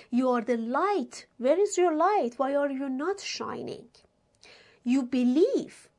You 0.10 0.30
are 0.30 0.42
the 0.42 0.58
light. 0.58 1.28
Where 1.38 1.60
is 1.60 1.78
your 1.78 1.96
light? 1.96 2.34
Why 2.38 2.56
are 2.56 2.72
you 2.72 2.90
not 2.90 3.20
shining? 3.20 3.86
You 4.84 5.04
believe 5.04 5.90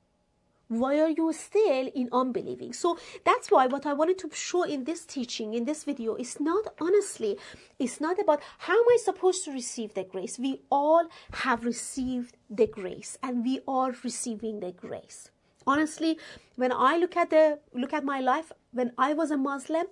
why 0.80 1.00
are 1.00 1.10
you 1.10 1.32
still 1.32 1.90
in 1.94 2.08
unbelieving? 2.12 2.72
So 2.72 2.98
that's 3.24 3.50
why 3.50 3.66
what 3.66 3.86
i 3.86 3.92
wanted 3.92 4.18
to 4.18 4.30
show 4.32 4.62
in 4.62 4.84
this 4.84 5.04
teaching 5.04 5.54
in 5.54 5.64
this 5.64 5.84
video 5.84 6.14
is 6.16 6.40
not 6.40 6.74
honestly 6.80 7.38
it's 7.78 8.00
not 8.00 8.18
about 8.18 8.40
how 8.58 8.74
am 8.74 8.88
i 8.88 8.98
supposed 9.02 9.44
to 9.44 9.52
receive 9.52 9.94
the 9.94 10.04
grace? 10.04 10.38
We 10.38 10.62
all 10.70 11.06
have 11.32 11.64
received 11.64 12.36
the 12.50 12.66
grace 12.66 13.18
and 13.22 13.44
we 13.44 13.60
are 13.66 13.92
receiving 14.02 14.60
the 14.60 14.72
grace. 14.72 15.30
Honestly 15.66 16.18
when 16.56 16.72
i 16.72 16.96
look 16.96 17.16
at 17.16 17.30
the 17.30 17.58
look 17.72 17.92
at 17.92 18.04
my 18.04 18.20
life 18.20 18.52
when 18.72 18.92
i 18.98 19.12
was 19.12 19.30
a 19.30 19.36
muslim 19.36 19.86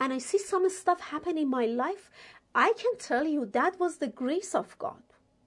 and 0.00 0.12
i 0.12 0.18
see 0.18 0.38
some 0.38 0.68
stuff 0.68 1.00
happen 1.00 1.38
in 1.38 1.48
my 1.48 1.64
life 1.66 2.10
i 2.54 2.72
can 2.82 2.96
tell 2.98 3.26
you 3.26 3.46
that 3.46 3.78
was 3.80 3.98
the 3.98 4.08
grace 4.08 4.54
of 4.54 4.76
god 4.78 5.02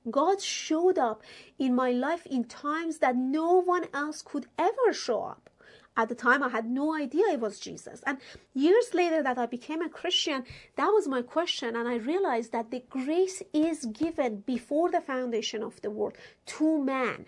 God 0.10 0.42
showed 0.42 0.98
up 0.98 1.24
in 1.58 1.76
my 1.76 1.92
life 1.92 2.26
in 2.26 2.44
times 2.44 3.00
that 3.00 3.16
no 3.16 3.62
one 3.62 3.86
else 3.94 4.22
could 4.22 4.48
ever 4.58 4.94
show 4.94 5.24
up. 5.24 5.50
At 5.98 6.10
the 6.10 6.16
time, 6.16 6.44
I 6.44 6.50
had 6.50 6.70
no 6.70 6.94
idea 6.94 7.24
it 7.32 7.40
was 7.40 7.60
Jesus. 7.60 8.02
And 8.06 8.18
years 8.54 8.94
later, 8.94 9.24
that 9.24 9.38
I 9.38 9.46
became 9.46 9.82
a 9.82 9.90
Christian, 9.90 10.44
that 10.76 10.90
was 10.90 11.08
my 11.08 11.22
question. 11.22 11.76
And 11.76 11.88
I 11.88 11.96
realized 11.96 12.52
that 12.52 12.70
the 12.70 12.84
grace 12.90 13.42
is 13.54 13.86
given 13.86 14.44
before 14.46 14.92
the 14.92 15.00
foundation 15.00 15.64
of 15.64 15.82
the 15.82 15.90
world 15.90 16.18
to 16.48 16.84
man. 16.84 17.26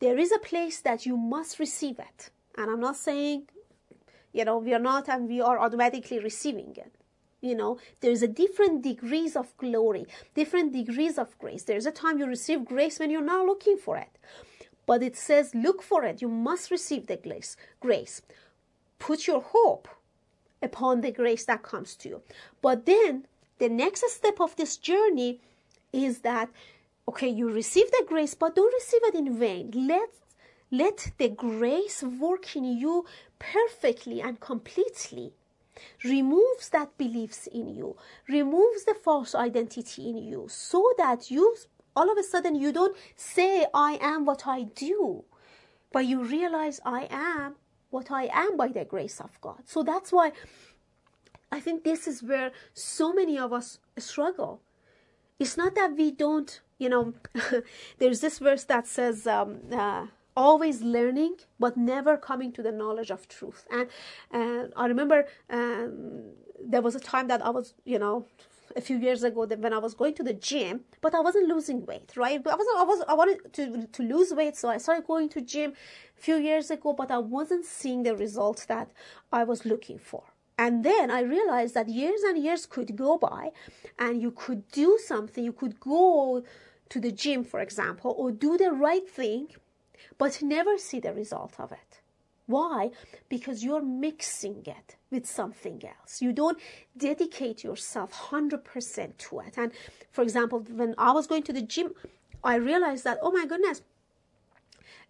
There 0.00 0.18
is 0.18 0.32
a 0.32 0.38
place 0.38 0.80
that 0.80 1.06
you 1.06 1.16
must 1.16 1.60
receive 1.60 2.00
it. 2.00 2.30
And 2.56 2.70
I'm 2.70 2.80
not 2.80 2.96
saying, 2.96 3.44
you 4.32 4.44
know, 4.44 4.58
we 4.58 4.74
are 4.74 4.80
not 4.80 5.08
and 5.08 5.28
we 5.28 5.40
are 5.40 5.60
automatically 5.60 6.18
receiving 6.18 6.74
it 6.76 6.92
you 7.40 7.54
know 7.54 7.78
there's 8.00 8.22
a 8.22 8.28
different 8.28 8.82
degrees 8.82 9.36
of 9.36 9.56
glory 9.56 10.06
different 10.34 10.72
degrees 10.72 11.18
of 11.18 11.38
grace 11.38 11.62
there's 11.64 11.86
a 11.86 11.92
time 11.92 12.18
you 12.18 12.26
receive 12.26 12.64
grace 12.64 12.98
when 12.98 13.10
you're 13.10 13.22
not 13.22 13.46
looking 13.46 13.76
for 13.76 13.96
it 13.96 14.18
but 14.86 15.02
it 15.02 15.16
says 15.16 15.54
look 15.54 15.82
for 15.82 16.04
it 16.04 16.20
you 16.20 16.28
must 16.28 16.70
receive 16.70 17.06
the 17.06 17.16
grace 17.16 17.56
grace 17.80 18.22
put 18.98 19.26
your 19.26 19.40
hope 19.40 19.88
upon 20.62 21.00
the 21.00 21.10
grace 21.10 21.44
that 21.46 21.62
comes 21.62 21.96
to 21.96 22.08
you. 22.08 22.22
But 22.62 22.86
then 22.86 23.26
the 23.58 23.68
next 23.68 24.08
step 24.10 24.40
of 24.40 24.54
this 24.56 24.76
journey 24.76 25.40
is 25.92 26.20
that 26.20 26.50
okay, 27.08 27.28
you 27.28 27.50
receive 27.50 27.90
the 27.90 28.04
grace, 28.06 28.34
but 28.34 28.54
don't 28.54 28.72
receive 28.72 29.00
it 29.04 29.14
in 29.16 29.36
vain. 29.36 29.72
Let 29.74 30.10
let 30.70 31.10
the 31.18 31.28
grace 31.28 32.02
work 32.02 32.54
in 32.54 32.64
you 32.64 33.04
perfectly 33.40 34.20
and 34.20 34.38
completely. 34.38 35.32
Removes 36.04 36.68
that 36.70 36.96
beliefs 36.98 37.46
in 37.46 37.68
you, 37.68 37.96
removes 38.28 38.84
the 38.84 38.94
false 38.94 39.34
identity 39.34 40.08
in 40.08 40.18
you, 40.18 40.46
so 40.48 40.92
that 40.98 41.30
you 41.30 41.56
all 41.96 42.10
of 42.10 42.18
a 42.18 42.22
sudden 42.22 42.54
you 42.54 42.72
don't 42.72 42.96
say, 43.16 43.66
I 43.74 43.98
am 44.00 44.24
what 44.24 44.46
I 44.46 44.62
do, 44.62 45.24
but 45.92 46.06
you 46.06 46.22
realize 46.22 46.80
I 46.84 47.08
am 47.10 47.56
what 47.90 48.10
I 48.10 48.28
am 48.32 48.56
by 48.56 48.68
the 48.68 48.84
grace 48.84 49.20
of 49.20 49.40
God. 49.40 49.62
So 49.66 49.82
that's 49.82 50.12
why 50.12 50.32
I 51.50 51.60
think 51.60 51.82
this 51.82 52.06
is 52.06 52.22
where 52.22 52.52
so 52.74 53.12
many 53.12 53.38
of 53.38 53.52
us 53.52 53.78
struggle. 53.98 54.60
It's 55.38 55.56
not 55.56 55.74
that 55.74 55.96
we 55.96 56.12
don't, 56.12 56.60
you 56.78 56.88
know, 56.88 57.14
there's 57.98 58.20
this 58.20 58.38
verse 58.38 58.64
that 58.64 58.86
says, 58.86 59.26
um, 59.26 59.58
uh, 59.72 60.06
always 60.36 60.82
learning 60.82 61.36
but 61.58 61.76
never 61.76 62.16
coming 62.16 62.52
to 62.52 62.62
the 62.62 62.72
knowledge 62.72 63.10
of 63.10 63.28
truth 63.28 63.66
and 63.70 63.88
uh, 64.32 64.64
i 64.76 64.86
remember 64.86 65.26
um, 65.50 66.22
there 66.62 66.82
was 66.82 66.94
a 66.94 67.00
time 67.00 67.28
that 67.28 67.44
i 67.44 67.50
was 67.50 67.74
you 67.84 67.98
know 67.98 68.26
a 68.76 68.80
few 68.80 68.98
years 68.98 69.22
ago 69.24 69.46
that 69.46 69.58
when 69.58 69.72
I 69.72 69.78
was 69.78 69.94
going 69.94 70.14
to 70.14 70.22
the 70.22 70.34
gym, 70.34 70.80
but 71.00 71.14
I 71.14 71.20
wasn't 71.20 71.48
losing 71.48 71.84
weight, 71.86 72.12
right? 72.16 72.40
I 72.46 72.54
wasn't, 72.54 72.78
I 72.78 72.82
was, 72.84 73.04
I 73.08 73.14
wanted 73.14 73.52
to, 73.54 73.86
to 73.86 74.02
lose 74.02 74.32
weight. 74.32 74.56
So 74.56 74.68
I 74.68 74.78
started 74.78 75.06
going 75.06 75.28
to 75.30 75.40
gym 75.40 75.72
a 76.16 76.20
few 76.20 76.36
years 76.36 76.70
ago, 76.70 76.92
but 76.92 77.10
I 77.10 77.18
wasn't 77.18 77.64
seeing 77.64 78.02
the 78.02 78.16
results 78.16 78.66
that 78.66 78.90
I 79.32 79.44
was 79.44 79.64
looking 79.64 79.98
for. 79.98 80.24
And 80.58 80.84
then 80.84 81.10
I 81.10 81.22
realized 81.22 81.74
that 81.74 81.88
years 81.88 82.22
and 82.22 82.42
years 82.42 82.66
could 82.66 82.94
go 82.94 83.16
by 83.16 83.50
and 83.98 84.20
you 84.20 84.30
could 84.30 84.68
do 84.70 84.98
something. 85.02 85.42
You 85.42 85.54
could 85.54 85.80
go 85.80 86.44
to 86.90 87.00
the 87.00 87.10
gym, 87.10 87.44
for 87.44 87.60
example, 87.60 88.14
or 88.18 88.30
do 88.30 88.58
the 88.58 88.70
right 88.70 89.08
thing, 89.08 89.48
but 90.20 90.42
never 90.42 90.76
see 90.76 91.00
the 91.00 91.14
result 91.14 91.54
of 91.58 91.72
it. 91.72 91.92
Why? 92.44 92.90
Because 93.30 93.64
you're 93.64 93.80
mixing 93.80 94.62
it 94.66 94.96
with 95.10 95.24
something 95.24 95.82
else. 95.82 96.20
You 96.20 96.32
don't 96.32 96.58
dedicate 96.94 97.64
yourself 97.64 98.12
100% 98.12 99.16
to 99.16 99.40
it. 99.40 99.54
And 99.56 99.72
for 100.12 100.22
example, 100.22 100.58
when 100.80 100.94
I 100.98 101.12
was 101.12 101.26
going 101.26 101.44
to 101.44 101.54
the 101.54 101.62
gym, 101.62 101.94
I 102.44 102.56
realized 102.56 103.04
that, 103.04 103.18
oh 103.22 103.32
my 103.32 103.46
goodness, 103.46 103.80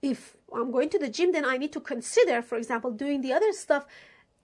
if 0.01 0.37
I'm 0.55 0.70
going 0.70 0.90
to 0.90 0.99
the 0.99 1.09
gym, 1.09 1.33
then 1.33 1.44
I 1.44 1.57
need 1.57 1.73
to 1.73 1.81
consider, 1.81 2.40
for 2.40 2.57
example, 2.57 2.92
doing 2.92 3.20
the 3.20 3.33
other 3.33 3.53
stuff 3.53 3.87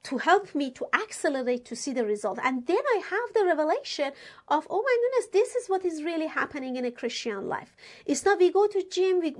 to 0.06 0.18
help 0.18 0.54
me 0.54 0.70
to 0.70 0.86
accelerate 0.94 1.64
to 1.64 1.74
see 1.74 1.92
the 1.92 2.04
result. 2.04 2.38
And 2.42 2.64
then 2.66 2.84
I 2.94 2.98
have 3.10 3.28
the 3.34 3.44
revelation 3.44 4.12
of, 4.46 4.64
oh 4.70 4.80
my 4.88 4.96
goodness, 5.02 5.26
this 5.32 5.56
is 5.56 5.68
what 5.68 5.84
is 5.84 6.04
really 6.04 6.28
happening 6.28 6.76
in 6.76 6.84
a 6.84 6.92
Christian 6.92 7.48
life. 7.48 7.76
It's 8.04 8.24
not 8.24 8.38
we 8.38 8.52
go 8.52 8.68
to 8.68 8.84
gym, 8.88 9.18
we, 9.20 9.30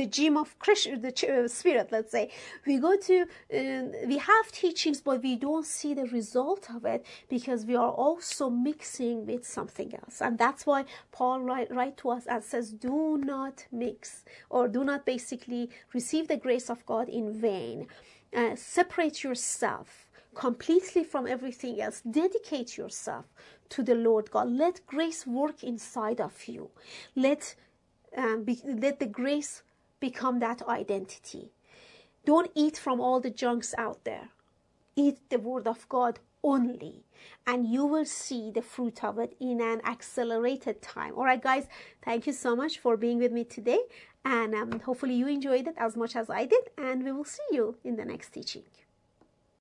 the 0.00 0.06
gym 0.06 0.38
of 0.38 0.58
Christian, 0.58 1.02
the 1.02 1.12
uh, 1.44 1.46
spirit, 1.48 1.88
let's 1.92 2.10
say. 2.10 2.30
We 2.66 2.78
go 2.78 2.96
to, 2.96 3.16
uh, 3.22 4.06
we 4.06 4.16
have 4.16 4.50
teachings, 4.50 5.02
but 5.02 5.22
we 5.22 5.36
don't 5.36 5.66
see 5.66 5.92
the 5.92 6.06
result 6.06 6.68
of 6.74 6.86
it 6.86 7.04
because 7.28 7.66
we 7.66 7.76
are 7.76 7.90
also 7.90 8.48
mixing 8.48 9.26
with 9.26 9.46
something 9.46 9.94
else. 9.94 10.22
And 10.22 10.38
that's 10.38 10.64
why 10.64 10.86
Paul 11.12 11.42
write, 11.42 11.70
write 11.70 11.98
to 11.98 12.10
us 12.10 12.24
and 12.26 12.42
says, 12.42 12.72
do 12.72 13.18
not 13.18 13.66
mix 13.70 14.24
or 14.48 14.68
do 14.68 14.84
not 14.84 15.04
basically 15.04 15.68
receive 15.92 16.28
the 16.28 16.38
grace 16.38 16.70
of 16.70 16.86
God 16.86 17.10
in 17.10 17.38
vain. 17.38 17.88
Uh, 18.34 18.54
separate 18.56 19.24
yourself 19.24 20.08
completely 20.34 21.02
from 21.02 21.26
everything 21.26 21.80
else. 21.80 22.00
Dedicate 22.08 22.76
yourself 22.76 23.26
to 23.70 23.82
the 23.82 23.94
Lord 23.94 24.30
God. 24.30 24.48
Let 24.48 24.86
grace 24.86 25.26
work 25.26 25.64
inside 25.64 26.20
of 26.20 26.46
you. 26.46 26.70
Let 27.16 27.54
um, 28.16 28.44
be, 28.44 28.60
let 28.64 28.98
the 29.00 29.06
grace 29.06 29.62
become 30.00 30.38
that 30.40 30.62
identity. 30.68 31.50
Don't 32.24 32.50
eat 32.54 32.76
from 32.76 33.00
all 33.00 33.20
the 33.20 33.30
junks 33.30 33.74
out 33.78 34.04
there. 34.04 34.28
Eat 34.96 35.18
the 35.30 35.38
Word 35.38 35.66
of 35.66 35.88
God 35.88 36.18
only, 36.42 37.04
and 37.46 37.66
you 37.66 37.84
will 37.84 38.04
see 38.04 38.50
the 38.50 38.62
fruit 38.62 39.02
of 39.04 39.18
it 39.18 39.36
in 39.40 39.60
an 39.60 39.80
accelerated 39.84 40.82
time. 40.82 41.14
All 41.16 41.24
right, 41.24 41.42
guys, 41.42 41.66
thank 42.02 42.26
you 42.26 42.32
so 42.32 42.54
much 42.54 42.78
for 42.78 42.96
being 42.96 43.18
with 43.18 43.32
me 43.32 43.44
today. 43.44 43.80
And 44.24 44.54
um, 44.54 44.80
hopefully 44.80 45.14
you 45.14 45.26
enjoyed 45.28 45.68
it 45.68 45.74
as 45.78 45.96
much 45.96 46.14
as 46.16 46.28
I 46.28 46.44
did. 46.44 46.70
And 46.76 47.04
we 47.04 47.12
will 47.12 47.24
see 47.24 47.48
you 47.50 47.76
in 47.84 47.96
the 47.96 48.04
next 48.04 48.30
teaching. 48.30 48.64